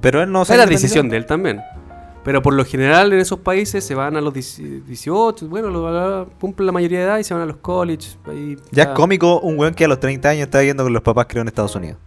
Pero 0.00 0.22
él 0.22 0.32
no 0.32 0.42
Esa 0.42 0.54
es 0.54 0.58
la 0.58 0.66
decisión 0.66 1.08
de 1.08 1.16
él 1.16 1.26
también. 1.26 1.60
Pero 2.24 2.40
por 2.42 2.54
lo 2.54 2.64
general 2.64 3.12
en 3.12 3.20
esos 3.20 3.38
países 3.38 3.84
se 3.84 3.94
van 3.94 4.16
a 4.16 4.20
los 4.22 4.32
18, 4.32 5.46
bueno, 5.46 5.68
lo- 5.68 6.30
cumplen 6.40 6.66
la 6.66 6.72
mayoría 6.72 7.00
de 7.00 7.04
edad 7.04 7.18
y 7.18 7.24
se 7.24 7.34
van 7.34 7.42
a 7.42 7.46
los 7.46 7.58
colleges. 7.58 8.18
Ahí 8.26 8.56
Ya 8.72 8.84
es 8.84 8.88
cómico 8.90 9.40
un 9.40 9.58
weón 9.58 9.74
que 9.74 9.84
a 9.84 9.88
los 9.88 10.00
30 10.00 10.30
años 10.30 10.44
está 10.44 10.60
viendo 10.60 10.82
con 10.82 10.92
los 10.92 11.02
papás 11.02 11.26
creo 11.28 11.42
en 11.42 11.48
Estados 11.48 11.76
Unidos. 11.76 11.98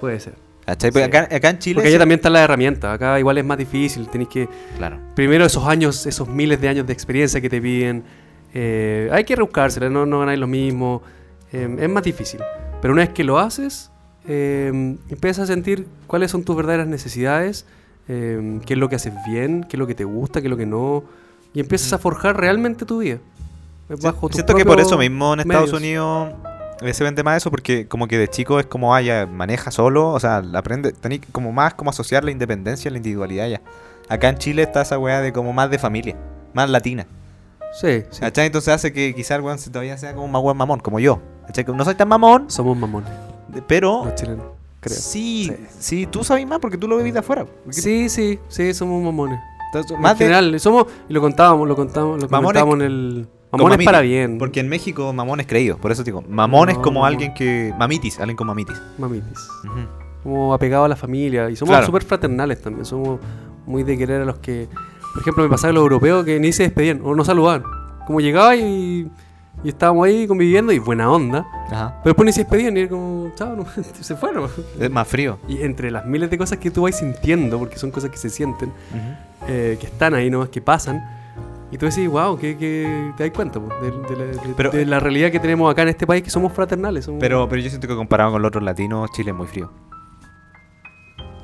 Puede 0.00 0.20
ser. 0.20 0.34
Sí. 0.78 1.00
acá, 1.02 1.28
acá 1.34 1.50
en 1.50 1.58
Chile. 1.58 1.74
Porque 1.76 1.88
allá 1.88 1.96
sí- 1.96 2.00
también 2.00 2.18
están 2.18 2.32
las 2.34 2.42
herramientas. 2.42 2.94
Acá 2.94 3.18
igual 3.18 3.38
es 3.38 3.44
más 3.44 3.58
difícil. 3.58 4.06
Tenéis 4.08 4.28
que. 4.28 4.48
Claro. 4.76 4.98
Primero 5.16 5.44
esos 5.44 5.66
años, 5.66 6.06
esos 6.06 6.28
miles 6.28 6.60
de 6.60 6.68
años 6.68 6.86
de 6.86 6.92
experiencia 6.92 7.40
que 7.40 7.48
te 7.50 7.60
piden. 7.60 8.04
eh, 8.52 9.08
hay 9.12 9.22
que 9.24 9.36
rebuscársela, 9.36 9.88
no, 9.88 10.04
no 10.06 10.20
ganáis 10.20 10.38
lo 10.38 10.46
mismo. 10.48 11.02
Eh, 11.52 11.76
es 11.78 11.88
más 11.88 12.02
difícil. 12.02 12.40
Pero 12.80 12.92
una 12.92 13.02
vez 13.02 13.10
que 13.10 13.24
lo 13.24 13.38
haces, 13.38 13.90
eh, 14.26 14.96
empiezas 15.08 15.44
a 15.44 15.46
sentir 15.52 15.86
cuáles 16.06 16.30
son 16.30 16.44
tus 16.44 16.56
verdaderas 16.56 16.86
necesidades, 16.86 17.66
eh, 18.08 18.58
qué 18.66 18.74
es 18.74 18.78
lo 18.78 18.88
que 18.88 18.96
haces 18.96 19.12
bien, 19.26 19.64
qué 19.64 19.76
es 19.76 19.78
lo 19.78 19.86
que 19.86 19.94
te 19.94 20.04
gusta, 20.04 20.40
qué 20.40 20.46
es 20.46 20.50
lo 20.50 20.56
que 20.56 20.66
no. 20.66 21.04
Y 21.54 21.60
empiezas 21.60 21.92
a 21.92 21.98
forjar 21.98 22.36
realmente 22.38 22.84
tu 22.84 22.98
vida. 22.98 23.18
Si- 23.88 23.94
Bajo 24.06 24.28
tus 24.28 24.36
Siento 24.36 24.54
que 24.54 24.64
por 24.64 24.78
eso 24.80 24.96
mismo 24.96 25.34
en 25.34 25.40
Estados 25.40 25.72
medios. 25.72 25.80
Unidos 25.80 26.32
eh, 26.80 26.94
se 26.94 27.02
vende 27.04 27.22
más 27.24 27.38
eso 27.38 27.50
porque 27.50 27.86
como 27.88 28.06
que 28.06 28.16
de 28.18 28.28
chico 28.28 28.60
es 28.60 28.66
como, 28.66 28.94
ah, 28.94 29.02
ya 29.02 29.26
maneja 29.26 29.70
solo, 29.72 30.10
o 30.10 30.20
sea, 30.20 30.42
aprende, 30.54 30.92
tenéis 30.92 31.22
como 31.32 31.52
más 31.52 31.74
como 31.74 31.90
asociar 31.90 32.22
la 32.24 32.30
independencia, 32.30 32.90
la 32.90 32.96
individualidad 32.98 33.48
ya. 33.48 33.60
Acá 34.08 34.28
en 34.28 34.38
Chile 34.38 34.62
está 34.62 34.82
esa 34.82 34.98
weá 34.98 35.20
de 35.20 35.32
como 35.32 35.52
más 35.52 35.70
de 35.70 35.78
familia, 35.78 36.16
más 36.54 36.70
latina. 36.70 37.06
Sí, 37.80 38.02
sí. 38.10 38.20
¿Cachai? 38.20 38.46
Entonces 38.46 38.72
hace 38.74 38.92
que 38.92 39.14
quizás 39.14 39.38
el 39.38 39.42
weón 39.42 39.58
todavía 39.58 39.96
sea 39.98 40.14
como 40.14 40.26
más 40.28 40.42
weón 40.42 40.56
mamón, 40.56 40.80
como 40.80 40.98
yo. 41.00 41.20
¿Cachai? 41.52 41.64
No 41.76 41.84
soy 41.84 41.94
tan 41.94 42.08
mamón, 42.08 42.50
Somos 42.50 42.76
mamones, 42.76 43.10
pero 43.66 44.04
los 44.04 44.14
chilenos, 44.14 44.46
creo. 44.80 44.96
sí, 44.96 45.44
Sí. 45.46 45.56
sí, 45.78 46.06
tú 46.06 46.22
sabes 46.24 46.46
más 46.46 46.58
porque 46.60 46.76
tú 46.78 46.86
lo 46.88 46.96
vivís 46.96 47.12
de 47.12 47.18
afuera. 47.20 47.46
Sí, 47.70 48.08
sí, 48.08 48.38
sí, 48.48 48.72
somos 48.74 49.02
mamones. 49.02 49.38
entonces, 49.66 49.92
en 49.92 50.00
más 50.00 50.18
de- 50.18 50.24
general, 50.26 50.58
somos, 50.60 50.86
y 51.08 51.12
lo 51.12 51.20
contábamos, 51.20 51.66
lo 51.68 51.76
contábamos, 51.76 52.20
lo 52.22 52.28
Mamones 52.28 52.62
comentábamos 52.62 52.74
en 52.76 52.82
el... 52.82 53.28
Mamones 53.52 53.84
para 53.84 54.00
bien. 54.00 54.38
Porque 54.38 54.60
en 54.60 54.68
México 54.68 55.12
mamón 55.12 55.40
es 55.40 55.46
creído, 55.48 55.76
por 55.76 55.90
eso 55.90 56.04
te 56.04 56.10
digo. 56.12 56.22
Mamón 56.28 56.70
es 56.70 56.76
No, 56.76 56.82
como 56.82 57.00
mamón. 57.00 57.12
alguien 57.14 57.34
que... 57.34 57.74
Mamitis, 57.76 58.20
alguien 58.20 58.36
con 58.36 58.46
mamitis. 58.46 58.80
Mamitis. 58.96 59.38
Como 60.22 60.54
apegado 60.54 60.84
a 60.84 60.88
la 60.88 60.94
familia. 60.94 61.50
Y 61.50 61.56
somos 61.56 61.72
Claro. 61.72 61.86
súper 61.86 62.04
fraternales 62.04 62.62
también. 62.62 62.84
Somos 62.84 63.18
muy 63.66 63.82
de 63.82 63.98
querer 63.98 64.22
a 64.22 64.24
los 64.24 64.38
que... 64.38 64.68
Por 65.12 65.22
ejemplo, 65.22 65.42
me 65.42 65.48
pasaba 65.50 65.70
a 65.70 65.72
los 65.74 65.82
europeos 65.82 66.24
que 66.24 66.38
ni 66.38 66.52
se 66.52 66.62
despedían 66.62 67.00
o 67.02 67.14
no 67.16 67.24
saludaban. 67.24 67.64
Como 68.06 68.20
llegaba 68.20 68.54
y, 68.54 69.10
y 69.62 69.68
estábamos 69.68 70.06
ahí 70.06 70.26
conviviendo 70.26 70.72
y 70.72 70.78
buena 70.78 71.10
onda. 71.10 71.46
Ajá. 71.70 71.96
Pero 72.02 72.10
después 72.12 72.26
ni 72.26 72.32
se 72.32 72.40
despedían 72.42 72.76
y 72.76 72.80
era 72.80 72.88
como, 72.88 73.30
chao, 73.34 73.54
no, 73.56 73.64
se 74.00 74.16
fueron. 74.16 74.48
Es 74.78 74.90
más 74.90 75.06
frío. 75.06 75.38
Y 75.48 75.62
entre 75.62 75.90
las 75.90 76.06
miles 76.06 76.30
de 76.30 76.38
cosas 76.38 76.58
que 76.58 76.70
tú 76.70 76.82
vas 76.82 76.96
sintiendo, 76.96 77.58
porque 77.58 77.76
son 77.78 77.90
cosas 77.90 78.10
que 78.10 78.16
se 78.16 78.30
sienten, 78.30 78.72
eh, 79.48 79.76
que 79.80 79.86
están 79.86 80.14
ahí 80.14 80.30
nomás, 80.30 80.48
que 80.48 80.60
pasan. 80.60 81.02
Y 81.72 81.78
tú 81.78 81.86
decís, 81.86 82.08
wow, 82.08 82.36
que, 82.36 82.56
que 82.56 83.12
te 83.16 83.24
das 83.24 83.32
cuenta 83.32 83.60
po, 83.60 83.68
de, 83.80 83.90
de 83.92 84.16
la, 84.16 84.24
de- 84.42 84.54
Pero- 84.56 84.70
de 84.72 84.84
la 84.86 84.98
realidad 84.98 85.30
que 85.30 85.38
tenemos 85.38 85.70
acá 85.70 85.82
en 85.82 85.88
este 85.88 86.04
país, 86.06 86.22
que 86.24 86.30
somos 86.30 86.52
fraternales. 86.52 87.04
somos- 87.04 87.20
Pero, 87.20 87.48
pero 87.48 87.62
yo 87.62 87.68
siento 87.68 87.86
que 87.86 87.94
comparado 87.94 88.32
con 88.32 88.42
los 88.42 88.48
otros 88.48 88.64
latinos, 88.64 89.08
Chile 89.12 89.30
es 89.30 89.36
muy 89.36 89.46
frío. 89.46 89.70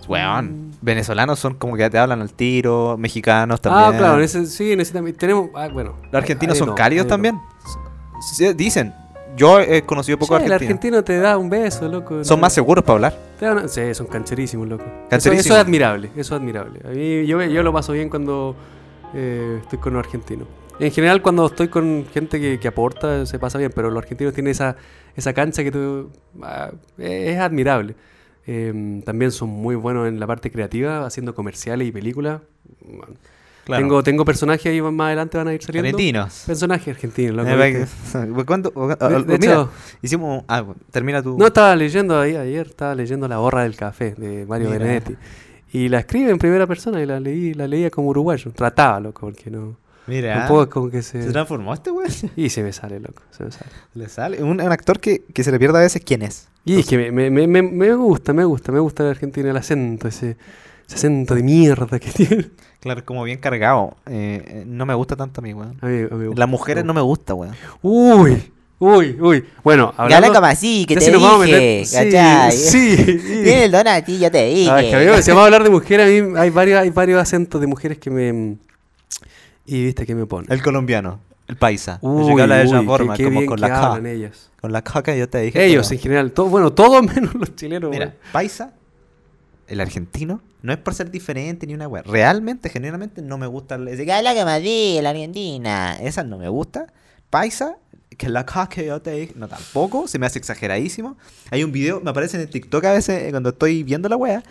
Weón. 0.08 0.72
Venezolanos 0.82 1.38
son 1.38 1.54
como 1.54 1.74
que 1.74 1.80
ya 1.80 1.90
te 1.90 1.98
hablan 1.98 2.20
al 2.22 2.32
tiro, 2.32 2.96
mexicanos 2.98 3.60
también. 3.60 3.94
Ah, 3.94 3.98
claro, 3.98 4.18
en 4.18 4.24
ese, 4.24 4.46
sí, 4.46 4.72
en 4.72 4.80
ese 4.80 4.92
también. 4.92 5.16
Tenemos, 5.16 5.48
ah, 5.54 5.68
bueno. 5.72 5.94
Los 6.04 6.14
argentinos 6.14 6.56
son 6.58 6.68
no, 6.68 6.74
cálidos 6.76 7.06
no. 7.06 7.10
Dicen. 8.56 8.94
Yo 9.36 9.60
he 9.60 9.82
conocido 9.82 10.18
poco 10.18 10.38
Sí, 10.38 10.46
el 10.46 10.52
argentino 10.52 11.04
te 11.04 11.18
da 11.18 11.36
un 11.36 11.50
beso, 11.50 11.86
loco. 11.88 12.24
Son 12.24 12.40
más 12.40 12.54
seguros 12.54 12.82
para 12.82 12.94
hablar. 12.94 13.18
una- 13.42 13.68
sí, 13.68 13.92
son 13.92 14.06
cancherísimos, 14.06 14.66
loco. 14.66 14.84
Eso, 14.84 15.08
Cancherísimos. 15.10 15.44
eso 15.46 15.54
es 15.56 15.60
admirable, 15.60 16.08
eso 16.16 16.34
es 16.34 16.40
admirable. 16.40 16.80
A 16.86 16.88
mí, 16.88 17.26
yo, 17.26 17.42
yo 17.42 17.62
lo 17.62 17.70
paso 17.70 17.92
bien 17.92 18.08
cuando 18.08 18.56
eh, 19.14 19.58
estoy 19.60 19.78
con 19.78 19.92
los 19.92 20.00
argentinos. 20.06 20.48
En 20.78 20.90
general, 20.90 21.20
cuando 21.20 21.44
estoy 21.46 21.68
con 21.68 22.06
gente 22.14 22.40
que, 22.40 22.58
que 22.58 22.68
aporta, 22.68 23.26
se 23.26 23.38
pasa 23.38 23.58
bien, 23.58 23.72
pero 23.74 23.90
los 23.90 24.02
argentinos 24.02 24.32
tienen 24.32 24.52
esa, 24.52 24.76
esa 25.14 25.34
cancha 25.34 25.62
que 25.62 25.70
tú, 25.70 26.10
ah, 26.42 26.70
es 26.96 27.38
admirable. 27.38 27.94
Eh, 28.46 29.02
también 29.04 29.32
son 29.32 29.50
muy 29.50 29.74
buenos 29.74 30.08
en 30.08 30.18
la 30.18 30.26
parte 30.26 30.50
creativa, 30.50 31.04
haciendo 31.04 31.34
comerciales 31.34 31.86
y 31.88 31.92
películas. 31.92 32.40
Bueno, 32.80 33.14
Claro. 33.66 33.82
Tengo, 33.82 34.02
tengo 34.04 34.24
personajes 34.24 34.64
ahí 34.66 34.80
más 34.80 35.06
adelante 35.08 35.36
van 35.36 35.48
a 35.48 35.52
ir 35.52 35.60
saliendo. 35.60 35.88
Argentinos. 35.88 36.44
Personajes 36.46 36.88
argentinos. 36.94 37.34
loco, 37.34 37.48
Eh. 37.50 37.86
¿Cuánto? 38.46 38.70
De- 38.70 39.24
de 39.24 39.38
Mira, 39.38 39.52
hecho- 39.52 39.70
hicimos. 40.02 40.44
Ah, 40.46 40.64
termina 40.92 41.20
tu. 41.22 41.36
No, 41.36 41.48
estaba 41.48 41.74
leyendo 41.74 42.18
ahí 42.18 42.36
ayer, 42.36 42.68
estaba 42.68 42.94
leyendo 42.94 43.26
La 43.26 43.38
borra 43.38 43.64
del 43.64 43.74
café 43.74 44.14
de 44.16 44.46
Mario 44.46 44.70
Mira. 44.70 44.78
Benedetti. 44.84 45.16
Y 45.72 45.88
la 45.88 45.98
escribe 45.98 46.30
en 46.30 46.38
primera 46.38 46.66
persona 46.66 47.02
y 47.02 47.06
la 47.06 47.18
leí, 47.18 47.54
la 47.54 47.66
leía 47.66 47.90
como 47.90 48.08
uruguayo. 48.10 48.52
Trataba, 48.52 49.00
loco, 49.00 49.22
porque 49.26 49.50
no. 49.50 49.76
Mira. 50.06 50.38
Tampoco 50.38 50.62
es 50.62 50.68
como 50.68 50.88
que 50.90 51.02
se. 51.02 51.20
¿Se 51.24 51.32
transformó 51.32 51.74
este 51.74 51.90
güey? 51.90 52.06
Y 52.36 52.50
se 52.50 52.62
me 52.62 52.72
sale, 52.72 53.00
loco. 53.00 53.22
Se 53.32 53.44
me 53.44 53.50
sale. 53.50 53.70
Le 53.94 54.08
sale. 54.08 54.42
Un, 54.44 54.60
un 54.60 54.72
actor 54.72 55.00
que, 55.00 55.24
que 55.34 55.42
se 55.42 55.50
le 55.50 55.58
pierde 55.58 55.78
a 55.78 55.80
veces 55.82 56.00
quién 56.06 56.22
es. 56.22 56.48
Y 56.64 56.78
es 56.78 56.86
que 56.86 56.96
me, 56.96 57.10
me, 57.10 57.30
me, 57.30 57.48
me- 57.48 57.62
me 57.62 57.92
gusta, 57.94 58.32
me 58.32 58.44
gusta, 58.44 58.70
me 58.70 58.78
gusta 58.78 59.02
el 59.02 59.10
argentino, 59.10 59.50
el 59.50 59.56
acento, 59.56 60.06
ese, 60.06 60.36
ese 60.86 60.94
acento 60.96 61.34
de 61.34 61.42
mierda 61.42 61.98
que 61.98 62.10
tiene. 62.10 62.50
Claro, 62.80 63.04
como 63.04 63.24
bien 63.24 63.38
cargado. 63.38 63.96
Eh, 64.06 64.42
eh, 64.46 64.64
no 64.66 64.86
me 64.86 64.94
gusta 64.94 65.16
tanto 65.16 65.40
a 65.40 65.42
mí, 65.42 65.52
weón. 65.52 65.76
A 65.80 65.86
mí- 65.86 66.02
a 66.10 66.14
mí 66.14 66.18
me 66.18 66.26
gusta. 66.28 66.40
Las 66.40 66.48
mujeres 66.48 66.84
no 66.84 66.94
me 66.94 67.00
gusta, 67.00 67.34
weón. 67.34 67.54
Uy, 67.82 68.52
uy, 68.78 69.16
uy. 69.20 69.44
Bueno, 69.64 69.92
Ya 69.96 70.02
habla 70.04 70.16
hablando... 70.18 70.34
como 70.38 70.46
así, 70.46 70.84
que 70.86 70.94
ya 70.94 71.00
te 71.00 71.06
dije, 71.12 71.38
meter- 71.40 71.86
sí, 71.86 71.96
¿cachai? 71.96 72.52
Sí, 72.52 72.96
Tiene 73.42 73.64
el 73.64 73.72
don 73.72 73.88
a 73.88 74.00
ti, 74.02 74.18
yo 74.20 74.30
te 74.30 74.44
dije. 74.46 74.70
Ah, 74.70 74.80
que 74.80 75.22
si 75.22 75.30
vamos 75.30 75.42
a 75.42 75.44
hablar 75.46 75.64
de 75.64 75.70
mujeres, 75.70 76.06
a 76.06 76.24
mí 76.24 76.38
hay 76.38 76.50
varios, 76.50 76.80
hay 76.80 76.90
varios 76.90 77.20
acentos 77.20 77.60
de 77.60 77.66
mujeres 77.66 77.98
que 77.98 78.10
me... 78.10 78.56
Y 79.64 79.84
viste 79.86 80.06
que 80.06 80.14
me 80.14 80.26
ponen. 80.26 80.52
El 80.52 80.62
colombiano, 80.62 81.18
el 81.48 81.56
paisa. 81.56 81.98
Uy, 82.02 82.22
Ese 82.26 82.36
que 82.36 82.42
habla 82.42 82.56
de 82.58 82.64
esa 82.66 82.74
uy, 82.76 82.80
qué- 82.82 82.86
forma, 82.86 83.16
qué 83.16 83.24
como 83.24 83.38
bien 83.40 83.48
con 83.48 83.60
la 83.60 84.00
ellos. 84.06 84.50
Con 84.60 84.70
la 84.72 84.82
que 84.82 85.18
yo 85.18 85.28
te 85.28 85.40
dije. 85.40 85.64
Ellos 85.64 85.86
pero- 85.88 85.96
en 85.96 86.02
general, 86.02 86.32
todo, 86.32 86.46
bueno, 86.46 86.72
todos 86.72 87.02
menos 87.02 87.34
los 87.34 87.56
chilenos. 87.56 87.90
Mira, 87.90 88.14
paisa, 88.30 88.74
el 89.68 89.80
argentino, 89.80 90.40
no 90.62 90.72
es 90.72 90.78
por 90.78 90.94
ser 90.94 91.10
diferente 91.10 91.66
ni 91.66 91.74
una 91.74 91.88
weá. 91.88 92.02
Realmente, 92.02 92.68
genuinamente, 92.68 93.22
no 93.22 93.38
me 93.38 93.46
gusta. 93.46 93.76
el- 93.76 93.88
ese 93.88 94.04
Que 94.06 94.22
la 95.02 95.10
Argentina. 95.10 95.96
Esa 96.00 96.24
no 96.24 96.38
me 96.38 96.48
gusta. 96.48 96.86
Paisa, 97.30 97.76
que 98.16 98.28
la 98.28 98.46
que 98.70 98.86
yo 98.86 99.00
te 99.02 99.10
dije, 99.12 99.32
no 99.36 99.48
tampoco, 99.48 100.08
se 100.08 100.18
me 100.18 100.26
hace 100.26 100.38
exageradísimo. 100.38 101.16
Hay 101.50 101.64
un 101.64 101.72
video, 101.72 102.00
me 102.00 102.10
aparece 102.10 102.36
en 102.36 102.42
el 102.42 102.48
TikTok 102.48 102.84
a 102.84 102.92
veces 102.92 103.22
eh, 103.24 103.30
cuando 103.30 103.50
estoy 103.50 103.82
viendo 103.82 104.08
la 104.08 104.16
wea, 104.16 104.42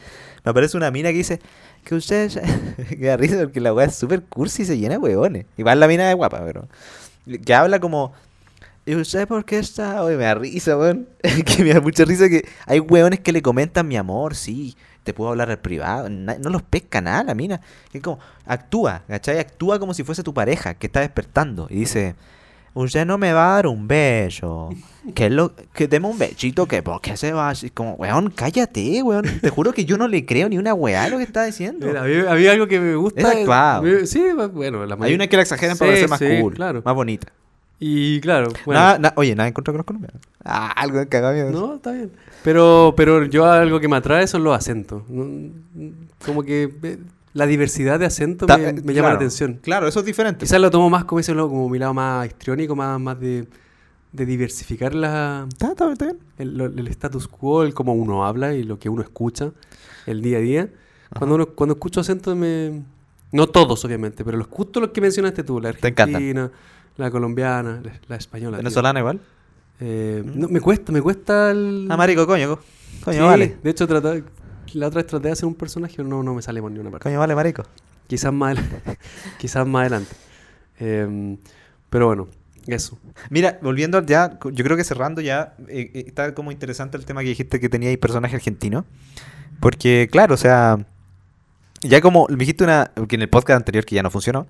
me 0.43 0.51
aparece 0.51 0.77
una 0.77 0.91
mina 0.91 1.09
que 1.09 1.17
dice 1.17 1.39
que 1.83 1.95
ustedes. 1.95 2.39
que 2.89 3.05
da 3.05 3.17
risa 3.17 3.39
porque 3.39 3.59
la 3.61 3.73
wea 3.73 3.87
es 3.87 3.95
súper 3.95 4.23
cursi 4.23 4.63
y 4.63 4.65
se 4.65 4.77
llena 4.77 4.95
de 4.95 4.99
weones. 4.99 5.45
Igual 5.57 5.79
la 5.79 5.87
mina 5.87 6.09
es 6.09 6.15
guapa, 6.15 6.43
pero. 6.45 6.67
Que 7.43 7.53
habla 7.53 7.79
como. 7.79 8.13
¿Y 8.85 8.93
usted 8.95 9.27
por 9.27 9.43
qué 9.45 9.57
está? 9.57 10.03
Me 10.03 10.15
da 10.15 10.35
risa, 10.35 10.77
weón. 10.77 11.07
que 11.45 11.63
me 11.63 11.73
da 11.73 11.81
mucha 11.81 12.05
risa 12.05 12.29
que 12.29 12.47
hay 12.67 12.79
weones 12.79 13.19
que 13.21 13.31
le 13.31 13.41
comentan 13.41 13.87
mi 13.87 13.97
amor, 13.97 14.35
sí. 14.35 14.75
Te 15.05 15.13
puedo 15.13 15.29
hablar 15.29 15.51
al 15.51 15.59
privado. 15.59 16.09
no 16.09 16.49
los 16.49 16.63
pesca 16.63 16.99
nada 16.99 17.23
la 17.23 17.35
mina. 17.35 17.61
Que 17.91 17.99
es 17.99 18.03
como, 18.03 18.19
actúa, 18.45 19.03
¿cachai? 19.07 19.37
Actúa 19.39 19.79
como 19.79 19.93
si 19.93 20.03
fuese 20.03 20.23
tu 20.23 20.33
pareja 20.33 20.73
que 20.73 20.87
está 20.87 20.99
despertando. 21.01 21.67
Y 21.69 21.75
dice, 21.75 22.15
usted 22.73 23.05
no 23.05 23.19
me 23.19 23.31
va 23.31 23.51
a 23.51 23.55
dar 23.57 23.67
un 23.67 23.87
beso. 23.87 24.69
Que 25.13 25.29
lo, 25.29 25.53
que 25.73 25.87
deme 25.87 26.07
un 26.07 26.17
besito, 26.17 26.65
que 26.65 26.81
por 26.81 26.99
qué 27.01 27.15
se 27.15 27.31
va 27.33 27.51
así. 27.51 27.69
Como, 27.69 27.93
weón, 27.93 28.31
cállate, 28.31 29.03
weón. 29.03 29.25
Te 29.41 29.49
juro 29.51 29.71
que 29.73 29.85
yo 29.85 29.95
no 29.97 30.07
le 30.07 30.25
creo 30.25 30.49
ni 30.49 30.57
una 30.57 30.73
weá 30.73 31.03
a 31.03 31.09
lo 31.09 31.17
que 31.19 31.23
está 31.23 31.45
diciendo. 31.45 31.85
Mira, 31.85 32.01
había, 32.01 32.31
había 32.31 32.51
algo 32.53 32.67
que 32.67 32.79
me 32.79 32.95
gusta. 32.95 33.21
Es 33.21 33.27
actuado. 33.27 33.83
me- 33.83 34.07
Sí, 34.07 34.23
bueno, 34.51 34.85
la 34.87 34.97
Hay 34.99 35.13
una 35.13 35.27
que 35.27 35.35
la 35.35 35.43
exageran 35.43 35.77
para 35.77 35.91
Sí, 35.91 35.99
verse 36.01 36.07
más 36.07 36.19
sí, 36.19 36.41
cool, 36.41 36.55
claro. 36.55 36.81
más 36.83 36.95
bonita. 36.95 37.31
Y 37.79 38.21
claro, 38.21 38.51
bueno. 38.65 38.79
Nada- 38.81 38.99
na- 38.99 39.13
oye, 39.17 39.35
nada 39.35 39.47
en 39.47 39.53
contra 39.53 39.71
con 39.73 39.77
los 39.79 39.85
colombianos. 39.85 40.21
Ah, 40.43 40.71
algo 40.71 40.99
de 40.99 41.07
cagado. 41.07 41.51
No, 41.51 41.75
está 41.75 41.91
bien. 41.91 42.11
Pero, 42.43 42.93
pero 42.95 43.25
yo 43.25 43.45
algo 43.45 43.79
que 43.79 43.87
me 43.87 43.95
atrae 43.97 44.27
son 44.27 44.43
los 44.43 44.55
acentos. 44.55 45.03
Como 46.25 46.43
que 46.43 46.71
eh, 46.83 46.97
la 47.33 47.45
diversidad 47.47 47.99
de 47.99 48.05
acentos 48.05 48.47
me, 48.47 48.57
me 48.57 48.71
llama 48.73 48.83
la 48.83 48.93
claro, 48.93 49.15
atención. 49.17 49.59
Claro, 49.61 49.87
eso 49.87 49.99
es 49.99 50.05
diferente. 50.05 50.45
Quizás 50.45 50.59
lo 50.61 50.69
tomo 50.71 50.89
más 50.89 51.05
como 51.05 51.19
ese, 51.19 51.33
como 51.35 51.67
mi 51.69 51.79
lado 51.79 51.93
más 51.93 52.27
histriónico, 52.27 52.75
más, 52.75 52.99
más 52.99 53.19
de, 53.19 53.47
de 54.13 54.25
diversificar 54.25 54.93
la, 54.95 55.45
Está, 55.51 55.69
está, 55.71 55.91
está 55.91 56.05
bien. 56.05 56.19
el, 56.37 56.61
el 56.61 56.87
status 56.87 57.27
quo, 57.27 57.63
el 57.63 57.73
cómo 57.73 57.93
uno 57.93 58.25
habla 58.25 58.53
y 58.53 58.63
lo 58.63 58.79
que 58.79 58.87
uno 58.89 59.01
escucha 59.01 59.51
el 60.05 60.21
día 60.21 60.37
a 60.37 60.41
día. 60.41 60.69
Cuando, 61.17 61.35
uno, 61.35 61.45
cuando 61.47 61.73
escucho 61.73 61.99
acentos 62.01 62.35
me... 62.37 62.83
No 63.31 63.47
todos, 63.47 63.83
obviamente, 63.83 64.23
pero 64.23 64.37
los 64.37 64.47
escucho 64.47 64.79
los 64.79 64.91
que 64.91 65.01
mencionaste 65.01 65.43
tú. 65.43 65.59
La 65.59 65.73
Te 65.73 65.87
argentina, 65.87 66.49
la 66.97 67.11
colombiana, 67.11 67.81
la, 67.83 67.91
la 68.07 68.15
española. 68.15 68.57
tío. 68.57 68.63
Venezolana 68.63 68.99
igual. 68.99 69.19
Eh, 69.79 70.23
no, 70.25 70.47
me 70.47 70.59
cuesta, 70.61 70.91
me 70.91 71.01
cuesta 71.01 71.51
el... 71.51 71.87
Ah, 71.89 71.97
marico, 71.97 72.25
coño. 72.25 72.55
co- 72.55 72.63
Coño, 73.03 73.17
Sí, 73.19 73.23
vale. 73.25 73.57
De 73.61 73.69
hecho, 73.69 73.87
trata- 73.87 74.21
la 74.73 74.87
otra 74.87 75.01
vez 75.01 75.07
traté 75.07 75.27
de 75.27 75.33
hacer 75.33 75.45
un 75.45 75.55
personaje, 75.55 76.01
no, 76.03 76.23
no 76.23 76.33
me 76.33 76.41
sale 76.41 76.61
por 76.61 76.71
ni 76.71 76.79
una 76.79 76.89
parte. 76.91 77.03
Coño, 77.03 77.19
vale, 77.19 77.35
marico. 77.35 77.63
Quizás 78.07 78.31
más, 78.33 78.57
quizás 79.37 79.67
más 79.67 79.81
adelante. 79.81 80.15
Em, 80.79 81.37
pero 81.89 82.07
bueno, 82.07 82.27
eso. 82.67 82.97
Mira, 83.29 83.59
volviendo 83.61 84.01
ya, 84.03 84.39
yo 84.51 84.63
creo 84.63 84.77
que 84.77 84.83
cerrando 84.83 85.21
ya, 85.21 85.55
eh, 85.67 85.91
eh, 85.93 86.03
está 86.07 86.33
como 86.33 86.51
interesante 86.51 86.97
el 86.97 87.05
tema 87.05 87.21
que 87.21 87.27
dijiste 87.29 87.59
que 87.59 87.69
tenía 87.69 87.89
ahí 87.89 87.97
personaje 87.97 88.35
argentino. 88.35 88.85
Porque, 89.59 90.07
claro, 90.11 90.33
o 90.33 90.37
sea, 90.37 90.85
ya 91.81 92.01
como 92.01 92.27
me 92.29 92.37
dijiste 92.37 92.63
una, 92.63 92.91
que 93.07 93.15
en 93.15 93.21
el 93.21 93.29
podcast 93.29 93.57
anterior 93.57 93.85
que 93.85 93.95
ya 93.95 94.03
no 94.03 94.09
funcionó, 94.11 94.47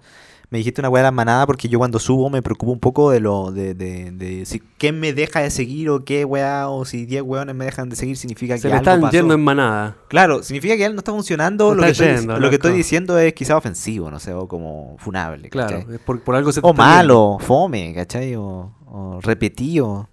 me 0.49 0.59
dijiste 0.59 0.81
una 0.81 0.89
weá 0.89 1.01
de 1.03 1.07
la 1.07 1.11
manada 1.11 1.45
porque 1.47 1.67
yo 1.67 1.79
cuando 1.79 1.99
subo 1.99 2.29
me 2.29 2.41
preocupo 2.41 2.71
un 2.71 2.79
poco 2.79 3.11
de 3.11 3.19
lo, 3.19 3.51
de, 3.51 3.73
de, 3.73 4.11
de 4.11 4.45
si 4.45 4.59
quién 4.77 4.99
me 4.99 5.13
deja 5.13 5.41
de 5.41 5.49
seguir 5.49 5.89
o 5.89 6.03
qué 6.05 6.25
weá, 6.25 6.69
o 6.69 6.85
si 6.85 7.05
10 7.05 7.23
weones 7.23 7.55
me 7.55 7.65
dejan 7.65 7.89
de 7.89 7.95
seguir 7.95 8.17
significa 8.17 8.55
Se 8.57 8.63
que 8.63 8.67
le 8.69 8.73
algo 8.75 8.83
están 8.83 9.01
pasó. 9.01 9.11
yendo 9.11 9.33
en 9.33 9.43
manada. 9.43 9.97
Claro, 10.07 10.43
significa 10.43 10.75
que 10.77 10.85
él 10.85 10.93
no 10.93 10.99
está 10.99 11.11
funcionando, 11.11 11.69
No 11.69 11.75
lo, 11.75 11.83
que 11.83 11.89
estoy, 11.91 12.07
yendo, 12.15 12.39
lo 12.39 12.49
que 12.49 12.55
estoy 12.55 12.71
loco. 12.71 12.77
diciendo 12.77 13.17
es 13.19 13.33
quizá 13.33 13.57
ofensivo, 13.57 14.09
no 14.11 14.19
sé, 14.19 14.33
o 14.33 14.47
como 14.47 14.95
funable. 14.99 15.49
Claro, 15.49 15.77
es 15.91 15.99
por, 15.99 16.21
por 16.21 16.35
algo 16.35 16.51
se 16.51 16.59
O 16.63 16.73
malo, 16.73 17.37
fome, 17.41 17.93
¿cachai? 17.93 18.35
O, 18.35 18.71
o 18.87 19.19
repetido. 19.21 20.09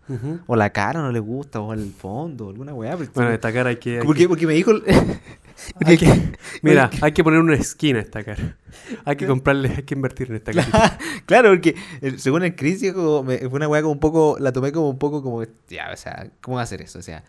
O 0.46 0.56
la 0.56 0.70
cara 0.70 1.00
no 1.00 1.10
le 1.12 1.20
gusta, 1.20 1.60
o 1.60 1.72
el 1.72 1.90
fondo, 1.92 2.48
alguna 2.50 2.74
weá. 2.74 2.96
Bueno, 3.14 3.30
esta 3.30 3.52
cara 3.52 3.70
hay 3.70 3.76
que... 3.76 3.98
hay 4.00 4.04
porque, 4.04 4.28
porque 4.28 4.46
me 4.46 4.54
dijo. 4.54 4.72
Hay 5.84 5.96
que- 5.98 6.32
mira, 6.62 6.90
hay 7.00 7.12
que 7.12 7.22
poner 7.24 7.40
una 7.40 7.54
esquina 7.54 7.98
a 7.98 8.02
esta 8.02 8.22
cara. 8.24 8.56
Hay 9.04 9.16
que 9.16 9.26
comprarle, 9.26 9.72
hay 9.76 9.82
que 9.82 9.94
invertir 9.94 10.30
en 10.30 10.36
esta 10.36 10.52
cara. 10.52 10.98
claro, 11.26 11.50
porque 11.50 11.74
según 12.16 12.42
el 12.44 12.54
me- 13.24 13.38
fue 13.38 13.48
una 13.56 13.68
weá 13.68 13.82
como 13.82 13.92
un 13.92 14.00
poco. 14.00 14.36
La 14.40 14.52
tomé 14.52 14.72
como 14.72 14.88
un 14.90 14.98
poco 14.98 15.22
como. 15.22 15.42
Ya, 15.68 15.90
o 15.92 15.96
sea, 15.96 16.30
¿cómo 16.40 16.58
hacer 16.58 16.82
eso? 16.82 16.98
O 16.98 17.02
sea, 17.02 17.22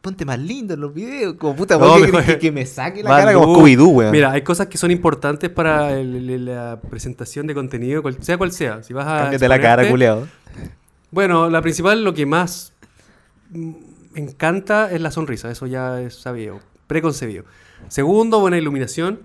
ponte 0.00 0.24
más 0.24 0.38
lindo 0.38 0.74
en 0.74 0.80
los 0.80 0.92
videos. 0.92 1.34
Como 1.34 1.54
puta, 1.54 1.78
No, 1.78 1.96
que, 1.96 2.10
que- 2.26 2.38
que 2.38 2.52
me 2.52 2.66
saque 2.66 3.02
la 3.02 3.10
cara 3.10 3.32
como 3.34 3.46
luz. 3.46 3.58
Scooby-Doo, 3.58 3.88
weón. 3.88 4.10
Mira, 4.12 4.32
hay 4.32 4.42
cosas 4.42 4.66
que 4.66 4.78
son 4.78 4.90
importantes 4.90 5.50
para 5.50 5.92
el- 5.98 6.28
el- 6.30 6.44
la 6.46 6.80
presentación 6.90 7.46
de 7.46 7.54
contenido, 7.54 8.02
cual- 8.02 8.16
sea 8.22 8.36
cual 8.38 8.52
sea. 8.52 8.82
Si 8.82 8.92
vas 8.92 9.06
a 9.06 9.18
Cámbiate 9.24 9.48
la 9.48 9.60
cara, 9.60 9.88
culeado. 9.88 10.26
Bueno, 11.10 11.50
la 11.50 11.60
principal, 11.62 12.02
lo 12.04 12.14
que 12.14 12.24
más 12.26 12.72
me 13.50 14.20
encanta 14.20 14.90
es 14.90 15.00
la 15.00 15.10
sonrisa. 15.10 15.50
Eso 15.50 15.66
ya 15.66 16.00
es 16.00 16.14
sabido, 16.14 16.60
preconcebido. 16.92 17.44
Segundo, 17.88 18.38
buena 18.40 18.58
iluminación. 18.58 19.20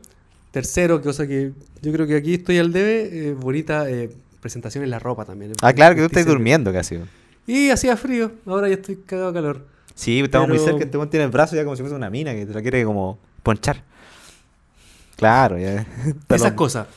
Tercero, 0.51 1.01
cosa 1.01 1.27
que 1.27 1.51
yo 1.81 1.91
creo 1.91 2.07
que 2.07 2.15
aquí 2.15 2.35
estoy 2.35 2.57
al 2.59 2.71
debe, 2.71 3.29
eh, 3.29 3.33
bonita 3.33 3.89
eh, 3.89 4.09
presentación 4.39 4.85
en 4.85 4.89
la 4.89 4.99
ropa 4.99 5.25
también. 5.25 5.51
Ah, 5.61 5.73
claro, 5.73 5.95
que 5.95 6.01
tú 6.01 6.07
estás 6.07 6.25
durmiendo 6.25 6.71
casi. 6.71 6.97
Y 7.45 7.69
hacía 7.69 7.97
frío, 7.97 8.31
ahora 8.45 8.69
ya 8.69 8.75
estoy 8.75 8.95
cagado 9.05 9.31
de 9.31 9.33
calor. 9.33 9.65
Sí, 9.93 10.21
estamos 10.21 10.47
muy 10.47 10.59
cerca. 10.59 10.85
Este 10.85 10.97
tiene 11.07 11.25
el 11.25 11.31
brazo 11.31 11.55
ya 11.55 11.65
como 11.65 11.75
si 11.75 11.81
fuese 11.81 11.95
una 11.95 12.09
mina 12.09 12.33
que 12.33 12.45
te 12.45 12.53
la 12.53 12.61
quiere 12.61 12.85
como 12.85 13.19
ponchar. 13.43 13.83
Claro, 15.17 15.57
ya. 15.57 15.85
Esas 16.29 16.53
cosas. 16.53 16.87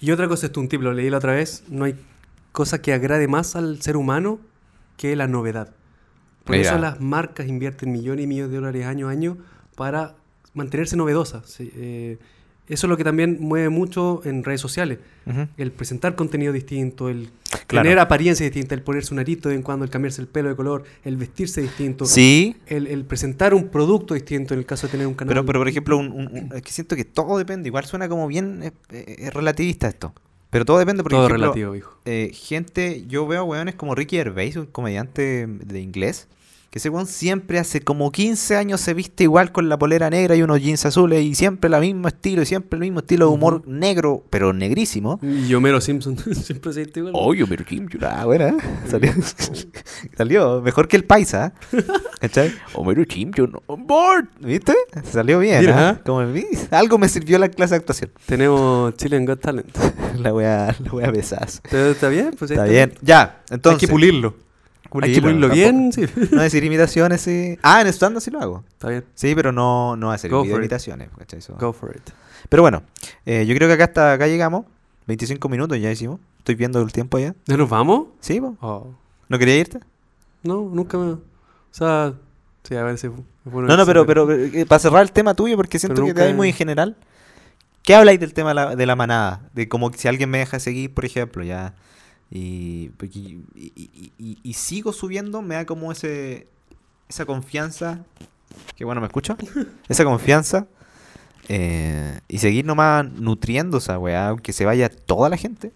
Y 0.00 0.10
otra 0.12 0.28
cosa, 0.28 0.46
esto 0.46 0.60
un 0.60 0.68
tip, 0.68 0.82
lo 0.82 0.92
leí 0.92 1.10
la 1.10 1.18
otra 1.18 1.32
vez, 1.32 1.64
no 1.68 1.84
hay 1.84 1.96
cosa 2.52 2.80
que 2.80 2.92
agrade 2.92 3.26
más 3.26 3.56
al 3.56 3.82
ser 3.82 3.96
humano 3.96 4.38
que 4.96 5.16
la 5.16 5.26
novedad. 5.26 5.70
Por 6.44 6.56
Mira. 6.56 6.70
eso 6.70 6.78
las 6.78 7.00
marcas 7.00 7.48
invierten 7.48 7.90
millones 7.90 8.24
y 8.24 8.26
millones 8.26 8.50
de 8.50 8.56
dólares 8.56 8.86
año 8.86 9.08
a 9.08 9.12
año 9.12 9.38
para 9.76 10.14
mantenerse 10.54 10.96
novedosas. 10.96 11.46
Sí, 11.48 11.70
eh, 11.76 12.18
eso 12.68 12.86
es 12.86 12.88
lo 12.88 12.96
que 12.96 13.04
también 13.04 13.38
mueve 13.40 13.68
mucho 13.68 14.22
en 14.24 14.44
redes 14.44 14.60
sociales. 14.60 14.98
El 15.56 15.72
presentar 15.72 16.14
contenido 16.14 16.52
distinto, 16.52 17.08
el 17.08 17.30
Claro. 17.66 17.84
tener 17.84 17.98
apariencia 17.98 18.44
distinta, 18.44 18.74
el 18.74 18.82
ponerse 18.82 19.12
un 19.12 19.20
arito 19.20 19.48
de 19.48 19.54
vez 19.54 19.60
en 19.60 19.62
cuando, 19.62 19.84
el 19.84 19.90
cambiarse 19.90 20.20
el 20.22 20.26
pelo 20.28 20.48
de 20.48 20.56
color, 20.56 20.84
el 21.04 21.16
vestirse 21.16 21.60
distinto, 21.60 22.06
Sí, 22.06 22.56
el, 22.66 22.86
el 22.86 23.04
presentar 23.04 23.52
un 23.54 23.68
producto 23.68 24.14
distinto 24.14 24.54
en 24.54 24.60
el 24.60 24.66
caso 24.66 24.86
de 24.86 24.92
tener 24.92 25.06
un 25.06 25.14
canal. 25.14 25.30
Pero, 25.34 25.44
pero 25.46 25.58
por 25.60 25.68
ejemplo, 25.68 25.96
un, 25.98 26.12
un- 26.12 26.28
un- 26.28 26.50
es 26.54 26.62
que 26.62 26.72
siento 26.72 26.96
que 26.96 27.04
todo 27.04 27.36
depende. 27.38 27.68
Igual 27.68 27.84
suena 27.84 28.08
como 28.08 28.26
bien 28.26 28.62
eh, 28.62 28.72
eh, 28.90 29.30
relativista 29.30 29.88
esto. 29.88 30.12
Pero 30.50 30.64
todo 30.64 30.78
depende, 30.78 31.02
por 31.02 31.10
Todo 31.12 31.26
ejemplo, 31.26 31.46
relativo, 31.46 31.74
hijo. 31.76 31.98
eh, 32.04 32.30
gente, 32.34 33.04
yo 33.06 33.26
veo 33.26 33.44
weones 33.44 33.74
como 33.74 33.94
Ricky 33.94 34.16
Gervais, 34.16 34.56
un 34.56 34.66
comediante 34.66 35.46
de 35.46 35.80
inglés, 35.80 36.28
Que 36.72 36.78
ese 36.78 36.88
weón 36.88 37.06
siempre 37.06 37.58
hace 37.58 37.82
como 37.82 38.10
15 38.10 38.56
años 38.56 38.80
se 38.80 38.94
viste 38.94 39.24
igual 39.24 39.52
con 39.52 39.68
la 39.68 39.78
polera 39.78 40.08
negra 40.08 40.36
y 40.36 40.42
unos 40.42 40.58
jeans 40.62 40.86
azules 40.86 41.22
y 41.22 41.34
siempre 41.34 41.68
el 41.68 41.78
mismo 41.82 42.08
estilo 42.08 42.40
y 42.40 42.46
siempre 42.46 42.78
el 42.78 42.80
mismo 42.80 43.00
estilo 43.00 43.26
de 43.28 43.32
humor 43.34 43.68
negro, 43.68 44.24
pero 44.30 44.54
negrísimo. 44.54 45.20
Y 45.20 45.52
Homero 45.52 45.82
Simpson 45.82 46.16
siempre 46.34 46.72
se 46.72 46.80
viste 46.84 47.00
igual. 47.00 47.12
Oye, 47.14 47.44
pero 47.46 47.62
Kim, 47.66 47.90
ah, 48.00 48.24
buena. 48.24 48.48
¿eh? 48.48 48.56
Salió, 48.88 49.12
salió 50.16 50.62
mejor 50.62 50.88
que 50.88 50.96
el 50.96 51.04
paisa. 51.04 51.52
¿eh? 51.74 51.84
¿Cachai? 52.22 52.54
Homero 52.72 53.04
Simpson 53.06 53.52
on 53.66 53.86
board. 53.86 54.28
¿Viste? 54.40 54.72
Salió 55.04 55.40
bien. 55.40 55.60
Mira. 55.60 55.90
¿eh? 55.90 56.02
Como 56.06 56.22
el- 56.22 56.46
algo 56.70 56.96
me 56.96 57.10
sirvió 57.10 57.38
la 57.38 57.50
clase 57.50 57.74
de 57.74 57.80
actuación. 57.80 58.12
Tenemos 58.24 58.96
Chilean 58.96 59.26
Got 59.26 59.42
Talent. 59.42 59.76
La 60.18 60.32
voy 60.32 60.44
a, 60.44 60.74
la 60.78 60.90
voy 60.90 61.04
a 61.04 61.10
besar. 61.10 61.46
¿Está 61.48 61.88
está 61.90 62.08
bien? 62.08 62.30
Pues 62.38 62.50
ahí 62.50 62.56
Está 62.56 62.64
bien. 62.64 62.94
Ya, 63.02 63.42
entonces. 63.50 63.82
Hay 63.82 63.86
que 63.86 63.92
pulirlo. 63.92 64.34
Hay 65.02 65.14
que 65.14 65.20
tampoco. 65.20 65.54
bien, 65.54 65.92
sí. 65.92 66.04
No 66.30 66.42
decir 66.42 66.62
imitaciones, 66.64 67.20
sí. 67.20 67.58
Ah, 67.62 67.80
en 67.80 67.86
stand 67.88 68.20
sí 68.20 68.30
lo 68.30 68.40
hago. 68.40 68.64
Está 68.68 68.88
bien. 68.90 69.04
Sí, 69.14 69.34
pero 69.34 69.52
no, 69.52 69.96
no 69.96 70.10
hacer 70.12 70.30
Go 70.30 70.42
video 70.42 70.58
imitaciones. 70.58 71.08
¿cachai? 71.18 71.38
Eso- 71.38 71.56
Go 71.58 71.72
for 71.72 71.94
it. 71.96 72.10
Pero 72.48 72.62
bueno, 72.62 72.82
eh, 73.24 73.46
yo 73.46 73.54
creo 73.54 73.68
que 73.68 73.74
acá 73.74 73.84
hasta 73.84 74.12
acá 74.12 74.26
llegamos. 74.26 74.66
25 75.06 75.48
minutos 75.48 75.78
ya 75.80 75.90
hicimos. 75.90 76.20
Estoy 76.38 76.54
viendo 76.56 76.80
el 76.80 76.92
tiempo 76.92 77.18
ya. 77.18 77.34
¿Ya 77.46 77.56
nos 77.56 77.68
vamos? 77.68 78.08
¿Sí? 78.20 78.40
Oh. 78.60 78.88
¿No 79.28 79.38
quería 79.38 79.56
irte? 79.56 79.80
No, 80.42 80.68
nunca 80.72 80.98
me... 80.98 81.12
O 81.12 81.20
sea, 81.70 82.14
sí, 82.64 82.74
a 82.74 82.82
ver 82.82 82.98
si... 82.98 83.08
No, 83.08 83.76
no, 83.76 83.86
pero, 83.86 84.04
pero, 84.06 84.30
eh, 84.32 84.66
para 84.66 84.78
cerrar 84.78 85.02
el 85.02 85.12
tema 85.12 85.34
tuyo, 85.34 85.56
porque 85.56 85.78
siento 85.78 85.94
Pero 85.94 86.06
que 86.08 86.14
te 86.14 86.22
hay 86.22 86.34
muy 86.34 86.48
en 86.48 86.54
general. 86.54 86.96
¿Qué 87.82 87.94
habláis 87.94 88.20
del 88.20 88.34
tema 88.34 88.50
de 88.50 88.54
la, 88.54 88.76
de 88.76 88.86
la 88.86 88.94
manada? 88.96 89.48
De 89.54 89.68
como 89.68 89.92
si 89.92 90.06
alguien 90.06 90.30
me 90.30 90.38
deja 90.38 90.60
seguir, 90.60 90.92
por 90.94 91.04
ejemplo, 91.04 91.42
ya. 91.42 91.74
Y, 92.34 92.88
porque- 92.96 93.18
y, 93.54 94.38
y- 94.42 94.52
sigo 94.54 94.92
subiendo, 94.94 95.42
me 95.42 95.54
da 95.56 95.66
como 95.66 95.92
ese 95.92 96.46
esa 97.08 97.26
confianza. 97.26 98.04
Que 98.76 98.84
bueno, 98.86 99.00
¿me 99.02 99.06
escucho? 99.06 99.36
Esa 99.88 100.04
confianza. 100.04 100.66
eh, 101.48 102.20
y 102.28 102.38
seguir 102.38 102.64
nomás 102.64 103.10
nutriendo 103.12 103.78
esa 103.78 103.98
weá, 103.98 104.28
aunque 104.28 104.52
se 104.52 104.64
vaya 104.64 104.88
toda 104.88 105.28
la 105.28 105.36
gente. 105.36 105.72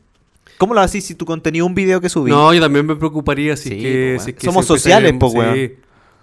¿Cómo 0.59 0.73
lo 0.73 0.81
haces 0.81 1.05
si 1.05 1.15
tu 1.15 1.27
contenido 1.27 1.67
un 1.67 1.75
video 1.75 2.01
que 2.01 2.09
subí? 2.09 2.31
No, 2.31 2.55
yo 2.55 2.61
también 2.61 2.87
me 2.87 2.97
preocuparía 2.97 3.57
si, 3.57 3.69
Sí, 3.71 3.75
es 3.77 3.83
que, 3.83 4.15
po, 4.17 4.23
si 4.25 4.31
es 4.31 4.35
weón. 4.35 4.39
que 4.39 4.47
Somos 4.47 4.67
sociales, 4.67 5.11
sí. 5.21 5.37
weón. 5.37 5.73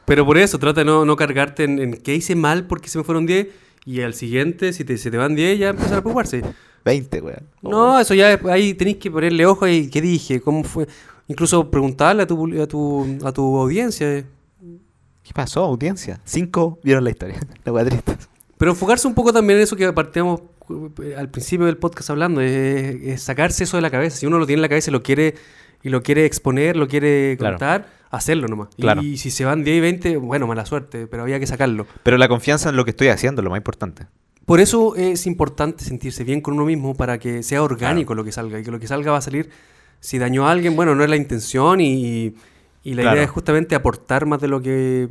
Pero 0.06 0.26
por 0.26 0.38
eso, 0.38 0.58
trata 0.60 0.82
de 0.82 0.86
no, 0.86 1.06
no 1.06 1.16
cargarte 1.16 1.64
en, 1.66 1.78
en 1.80 1.94
qué 1.94 2.16
hice 2.16 2.36
mal 2.36 2.66
porque 2.66 2.88
se 2.90 2.98
me 2.98 3.04
fueron 3.04 3.26
10 3.28 3.48
y 3.86 4.02
al 4.02 4.14
siguiente, 4.16 4.74
si 4.74 4.84
te, 4.84 4.98
se 4.98 5.12
te 5.12 5.18
van 5.18 5.36
10, 5.36 5.60
ya 5.60 5.70
empezar 5.70 6.00
a 6.00 6.02
preocuparse. 6.02 6.42
20, 6.86 7.22
weón. 7.22 7.44
No, 7.62 8.00
eso 8.00 8.14
ya 8.14 8.40
ahí 8.50 8.74
tenéis 8.74 8.98
que 8.98 9.10
ponerle 9.12 9.46
ojo 9.46 9.68
y 9.68 9.90
qué 9.90 10.02
dije, 10.02 10.42
cómo 10.42 10.64
fue. 10.64 10.88
Incluso 11.28 11.70
preguntarle 11.72 12.24
a 12.24 12.28
tu, 12.28 12.62
a 12.62 12.68
tu, 12.68 13.18
a 13.24 13.32
tu 13.32 13.58
audiencia. 13.58 14.08
eh. 14.18 14.26
¿Qué 15.24 15.32
pasó, 15.34 15.64
audiencia? 15.64 16.20
Cinco 16.26 16.80
vieron 16.84 17.04
la 17.06 17.12
historia. 17.12 17.40
La 17.66 17.86
triste. 17.86 18.18
Pero 18.58 18.72
enfocarse 18.72 19.08
un 19.08 19.14
poco 19.14 19.32
también 19.32 19.58
en 19.60 19.64
eso 19.64 19.76
que 19.78 19.92
partíamos 19.94 20.42
eh, 21.02 21.16
al 21.18 21.30
principio 21.30 21.66
del 21.66 21.78
podcast 21.78 22.10
hablando, 22.10 22.42
es, 22.42 22.52
es 23.04 23.22
sacarse 23.22 23.64
eso 23.64 23.78
de 23.78 23.82
la 23.82 23.90
cabeza. 23.90 24.18
Si 24.18 24.26
uno 24.26 24.38
lo 24.38 24.46
tiene 24.46 24.58
en 24.60 24.62
la 24.64 24.70
cabeza 24.70 24.92
y 24.92 24.94
lo 24.94 25.02
quiere, 25.02 25.36
y 25.82 25.90
lo 25.90 26.04
quiere 26.04 26.26
exponer, 26.26 26.76
lo 26.76 26.88
quiere 26.90 27.36
Claro. 27.38 27.56
contar, 27.56 27.88
hacerlo 28.10 28.48
nomás. 28.48 28.70
Claro. 28.78 29.02
Y 29.02 29.18
si 29.18 29.32
se 29.32 29.46
van 29.46 29.64
10 29.64 29.78
y 29.78 29.80
20, 29.82 30.18
bueno, 30.18 30.46
mala 30.46 30.66
suerte, 30.66 31.08
pero 31.08 31.24
había 31.24 31.40
que 31.40 31.48
sacarlo. 31.48 31.88
Pero 32.04 32.18
la 32.18 32.28
confianza 32.28 32.70
en 32.70 32.76
lo 32.76 32.84
que 32.84 32.92
estoy 32.92 33.08
haciendo 33.08 33.42
es 33.42 33.44
lo 33.46 33.50
más 33.50 33.58
importante. 33.58 34.08
Por 34.46 34.60
eso 34.60 34.96
es 34.96 35.26
importante 35.26 35.84
sentirse 35.86 36.24
bien 36.24 36.42
con 36.42 36.56
uno 36.56 36.66
mismo 36.66 36.94
para 36.96 37.18
que 37.18 37.44
sea 37.44 37.64
orgánico 37.64 38.14
lo 38.14 38.24
que 38.24 38.32
salga 38.32 38.60
y 38.60 38.64
que 38.64 38.72
lo 38.72 38.80
que 38.80 38.88
salga 38.88 39.12
va 39.12 39.20
a 39.20 39.22
salir. 39.22 39.50
Si 40.02 40.18
dañó 40.18 40.48
a 40.48 40.52
alguien, 40.52 40.76
bueno, 40.76 40.96
no 40.96 41.04
es 41.04 41.10
la 41.10 41.16
intención 41.16 41.80
y, 41.80 42.36
y 42.84 42.94
la 42.94 43.04
Claro. 43.04 43.16
idea 43.18 43.24
es 43.26 43.32
justamente 43.32 43.74
aportar 43.76 44.26
más 44.26 44.42
de 44.42 44.48
lo 44.50 44.62
que. 44.62 45.08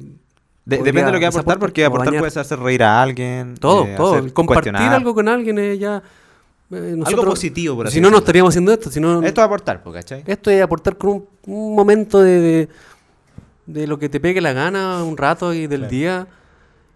De- 0.65 0.77
depende 0.79 1.05
de 1.07 1.13
lo 1.13 1.19
que 1.19 1.27
aportar, 1.27 1.59
porque 1.59 1.85
aportar 1.85 2.17
puede 2.19 2.39
hacer 2.41 2.59
reír 2.59 2.83
a 2.83 3.03
alguien. 3.03 3.55
Todo, 3.59 3.87
eh, 3.87 3.95
todo. 3.97 4.17
hacer 4.17 4.33
Compartir 4.35 4.77
algo 4.77 5.15
con 5.15 5.29
alguien 5.29 5.59
es 5.59 5.79
ya. 5.79 6.03
eh, 6.71 6.97
Algo 7.05 7.25
positivo, 7.25 7.75
por 7.77 7.87
así 7.87 7.95
Si 7.95 8.01
no, 8.03 8.11
no 8.11 8.19
estaríamos 8.19 8.51
haciendo 8.51 8.71
esto. 8.73 8.91
Esto 8.91 9.41
a 9.41 9.45
aportar, 9.45 9.83
po, 9.83 9.93
¿cachai? 9.93 10.23
esto 10.27 10.51
es 10.51 10.63
aportar 10.63 10.97
con 10.99 11.11
un, 11.11 11.27
un 11.47 11.75
momento 11.75 12.21
de, 12.21 12.41
de, 12.41 12.69
de 13.67 13.87
lo 13.87 13.99
que 13.99 14.09
te 14.11 14.21
pegue 14.21 14.41
la 14.43 14.53
gana, 14.53 15.03
un 15.03 15.17
rato 15.17 15.53
y 15.55 15.67
del 15.67 15.81
Claro. 15.81 15.91
día. 15.91 16.27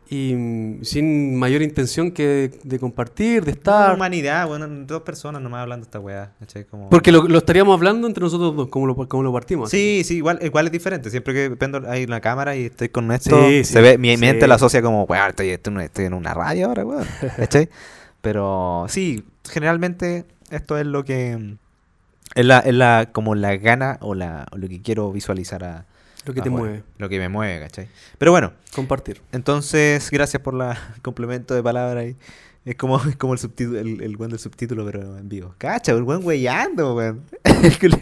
Y 0.09 0.35
mm, 0.37 0.85
sin 0.85 1.35
mayor 1.37 1.63
intención 1.63 2.13
que 2.13 2.27
de, 2.27 2.49
de 2.63 2.79
compartir, 2.79 3.45
de 3.45 3.51
estar. 3.51 3.95
humanidad, 3.95 4.47
bueno, 4.47 4.69
dos 4.69 5.03
personas 5.03 5.43
nomás 5.43 5.63
hablando 5.63 5.85
esta 5.85 5.99
weá. 5.99 6.33
Porque 6.91 7.11
lo, 7.11 7.27
lo 7.27 7.39
estaríamos 7.39 7.75
hablando 7.75 8.07
entre 8.07 8.23
nosotros 8.23 8.55
dos, 8.55 8.69
como 8.69 8.87
lo, 8.87 8.95
como 9.09 9.23
lo 9.25 9.33
partimos. 9.33 9.69
Sí, 9.71 10.03
sí, 10.05 10.19
igual, 10.19 10.39
igual 10.43 10.67
es 10.67 10.73
diferente. 10.73 11.11
Siempre 11.11 11.35
que 11.35 11.57
prendo 11.57 11.83
ahí 11.91 12.05
una 12.05 12.21
cámara 12.21 12.55
y 12.55 12.67
estoy 12.67 12.89
con 12.89 13.11
esto, 13.11 13.49
Sí, 13.49 13.65
se 13.65 13.79
sí, 13.79 13.81
ve, 13.81 13.99
mi 13.99 14.15
sí. 14.15 14.21
mente 14.21 14.47
lo 14.47 14.55
asocia 14.55 14.81
como, 14.81 15.03
weón, 15.05 15.31
estoy, 15.31 15.51
estoy 15.51 16.05
en- 16.05 16.15
una 16.15 16.35
radio 16.35 16.69
ahora, 16.69 16.85
weón. 16.85 17.07
¿Cachai? 17.37 17.69
Pero 18.21 18.87
sí, 18.89 19.25
generalmente 19.51 20.25
esto 20.51 20.79
es 20.79 20.87
lo 20.87 21.05
que. 21.05 21.57
Es 22.35 22.45
la, 22.45 22.61
es 22.61 22.75
la, 22.75 23.09
como 23.13 23.35
la 23.35 23.57
gana 23.57 23.99
o, 24.01 24.15
la, 24.15 24.47
o 24.53 24.57
lo 24.59 24.69
que 24.69 24.81
quiero 24.83 25.11
visualizar 25.11 25.65
a. 25.65 25.87
Lo 26.27 26.35
que 26.35 26.41
te 26.43 26.51
mueve. 26.51 26.83
Lo 26.99 27.09
que 27.09 27.19
me 27.19 27.29
mueve, 27.29 27.61
¿cachai? 27.61 27.89
Pero 28.19 28.33
bueno, 28.33 28.53
Compartir. 28.75 29.23
entonces, 29.33 30.11
gracias 30.11 30.43
por 30.43 30.55
la 30.55 30.77
complemento 31.03 31.55
de 31.55 31.63
palabra 31.63 32.01
ahí. 32.01 32.17
Es 32.65 32.75
como, 32.75 33.01
es 33.09 33.15
como 33.17 33.33
el 33.33 33.39
subtítulo, 33.39 33.79
el, 33.79 34.03
el 34.03 34.17
buen 34.17 34.29
del 34.31 34.41
subtítulo, 34.41 34.85
pero 34.85 35.17
en 35.19 35.29
vivo. 35.29 35.55
Cacha, 35.57 35.93
el 35.93 36.03
buen 36.03 36.25
weyando, 36.25 36.95
weón. 36.97 37.23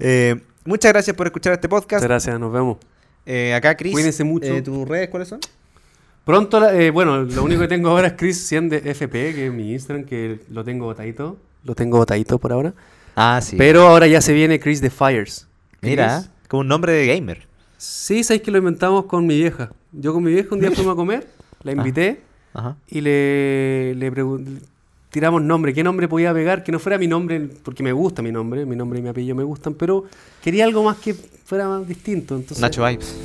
Eh, 0.00 0.40
muchas 0.64 0.92
gracias 0.92 1.16
por 1.16 1.26
escuchar 1.26 1.52
este 1.52 1.68
podcast. 1.68 2.02
Muchas 2.02 2.08
gracias, 2.08 2.40
nos 2.40 2.52
vemos. 2.52 2.78
Eh, 3.26 3.54
acá, 3.54 3.76
Chris. 3.76 3.92
Cuídense 3.92 4.24
mucho. 4.24 4.46
eh, 4.46 4.62
¿Tus 4.62 4.88
redes 4.88 5.08
cuáles 5.08 5.28
son? 5.28 5.40
Pronto, 6.24 6.58
la- 6.58 6.74
eh, 6.74 6.90
bueno, 6.90 7.22
lo 7.22 7.44
único 7.44 7.60
que 7.60 7.68
tengo 7.68 7.90
ahora 7.90 8.08
es 8.08 8.12
Chris 8.14 8.44
100 8.46 8.68
de 8.70 8.76
FP, 8.78 9.34
que 9.34 9.46
es 9.46 9.52
mi 9.52 9.72
Instagram, 9.72 10.04
que 10.04 10.40
lo 10.50 10.64
tengo 10.64 10.86
botadito. 10.86 11.38
Lo 11.64 11.74
tengo 11.74 11.98
botadito 11.98 12.38
por 12.38 12.52
ahora. 12.52 12.74
Ah, 13.14 13.40
sí. 13.42 13.56
Pero 13.56 13.86
ahora 13.86 14.06
ya 14.06 14.20
se 14.20 14.32
viene 14.32 14.58
Chris 14.58 14.80
de 14.80 14.90
Fires. 14.90 15.46
Mira, 15.80 16.24
Como 16.54 16.60
un 16.60 16.68
nombre 16.68 16.92
de 16.92 17.08
gamer. 17.08 17.48
Sí, 17.78 18.22
sabéis 18.22 18.44
que 18.44 18.52
lo 18.52 18.58
inventamos 18.58 19.06
con 19.06 19.26
mi 19.26 19.36
vieja. 19.36 19.72
Yo 19.90 20.12
con 20.12 20.22
mi 20.22 20.32
vieja 20.32 20.54
un 20.54 20.60
día 20.60 20.70
fuimos 20.70 20.92
a 20.92 20.94
comer, 20.94 21.26
la 21.64 21.72
invité 21.72 22.20
Ajá. 22.52 22.76
y 22.86 23.00
le, 23.00 23.92
le 23.96 24.12
tiramos 25.10 25.42
nombre. 25.42 25.74
¿Qué 25.74 25.82
nombre 25.82 26.06
podía 26.06 26.32
pegar? 26.32 26.62
Que 26.62 26.70
no 26.70 26.78
fuera 26.78 26.96
mi 26.96 27.08
nombre, 27.08 27.40
porque 27.64 27.82
me 27.82 27.92
gusta 27.92 28.22
mi 28.22 28.30
nombre, 28.30 28.64
mi 28.66 28.76
nombre 28.76 29.00
y 29.00 29.02
mi 29.02 29.08
apellido 29.08 29.34
me 29.34 29.42
gustan, 29.42 29.74
pero 29.74 30.04
quería 30.40 30.64
algo 30.64 30.84
más 30.84 30.98
que 30.98 31.12
fuera 31.12 31.66
más 31.66 31.88
distinto. 31.88 32.36
Entonces, 32.36 32.60
Nacho 32.60 32.86
Vibes. 32.86 33.18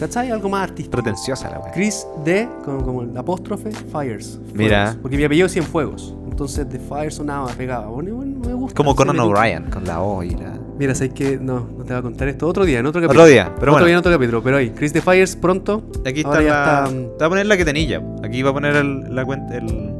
¿Cachai? 0.00 0.32
Algo 0.32 0.48
más 0.48 0.64
artístico. 0.64 0.90
Pretenciosa 0.90 1.50
la 1.50 1.60
weá. 1.60 1.70
Chris 1.70 2.04
de, 2.24 2.48
como, 2.64 2.82
como 2.82 3.02
el 3.02 3.16
apóstrofe, 3.16 3.70
Fires. 3.70 4.40
Mira. 4.54 4.86
Fuegos. 4.86 5.02
Porque 5.02 5.16
mi 5.18 5.22
apellido 5.22 5.46
es 5.46 5.52
Cienfuegos. 5.52 6.16
Entonces 6.28 6.68
de 6.68 6.80
Fire 6.80 7.12
sonaba, 7.12 7.46
pegaba. 7.52 7.86
Bueno, 7.86 8.16
bueno, 8.16 8.40
me 8.40 8.54
gusta. 8.54 8.74
Como 8.74 8.96
Conan. 8.96 9.20
O'Brien, 9.20 9.70
con 9.70 9.84
la 9.84 10.02
O 10.02 10.24
y 10.24 10.30
la. 10.30 10.51
Mira, 10.82 10.96
sabes 10.96 11.12
que 11.12 11.38
no, 11.38 11.60
no 11.78 11.84
te 11.84 11.92
voy 11.92 12.00
a 12.00 12.02
contar 12.02 12.26
esto 12.26 12.48
otro 12.48 12.64
día, 12.64 12.80
en 12.80 12.86
otro 12.86 13.00
capítulo. 13.00 13.22
Otro 13.22 13.32
día, 13.32 13.44
pero 13.44 13.70
otro 13.70 13.72
bueno. 13.74 13.86
día 13.86 13.92
en 13.92 13.98
otro 14.00 14.10
capítulo. 14.10 14.42
Pero 14.42 14.56
ahí, 14.56 14.70
Chris 14.70 14.92
de 14.92 15.00
Fires 15.00 15.36
pronto. 15.36 15.84
Aquí 16.04 16.22
está 16.22 16.40
la. 16.40 16.40
está, 16.40 16.88
Te 16.88 16.92
mm, 16.92 17.06
voy 17.18 17.24
a 17.24 17.28
poner 17.28 17.46
la 17.46 17.56
que 17.56 17.64
tenilla. 17.64 18.02
Aquí 18.24 18.42
va 18.42 18.50
a 18.50 18.52
poner 18.52 18.74
el, 18.74 19.14
la 19.14 19.24
cuenta. 19.24 19.58
El... 19.58 19.94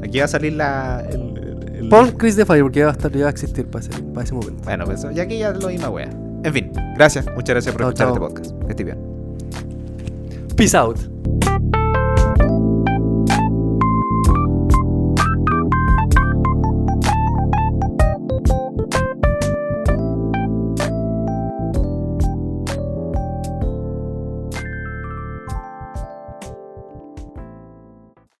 Aquí 0.00 0.20
va 0.20 0.26
a 0.26 0.28
salir 0.28 0.52
la. 0.52 1.04
El, 1.10 1.88
Pon 1.88 2.12
Chris 2.12 2.36
de 2.36 2.46
Fire 2.46 2.62
porque 2.62 2.78
ya 2.78 2.84
va 2.84 2.92
a, 2.92 2.94
estar, 2.94 3.10
ya 3.10 3.22
va 3.22 3.26
a 3.26 3.30
existir 3.30 3.66
para 3.66 3.84
ese, 3.84 4.00
para 4.00 4.22
ese 4.22 4.34
momento. 4.34 4.62
Bueno, 4.62 4.84
pues 4.84 5.04
ya 5.12 5.22
aquí 5.24 5.38
ya 5.38 5.50
lo 5.50 5.66
misma 5.66 5.90
wea. 5.90 6.08
En 6.44 6.52
fin, 6.52 6.70
gracias. 6.94 7.26
Muchas 7.34 7.54
gracias 7.54 7.74
por 7.74 7.80
Chao, 7.80 7.88
escuchar 7.88 8.06
chao. 8.06 8.14
este 8.14 8.20
podcast. 8.20 8.64
Que 8.64 8.70
estés 8.70 8.86
bien. 8.86 8.98
Peace 10.54 10.76
out. 10.76 11.00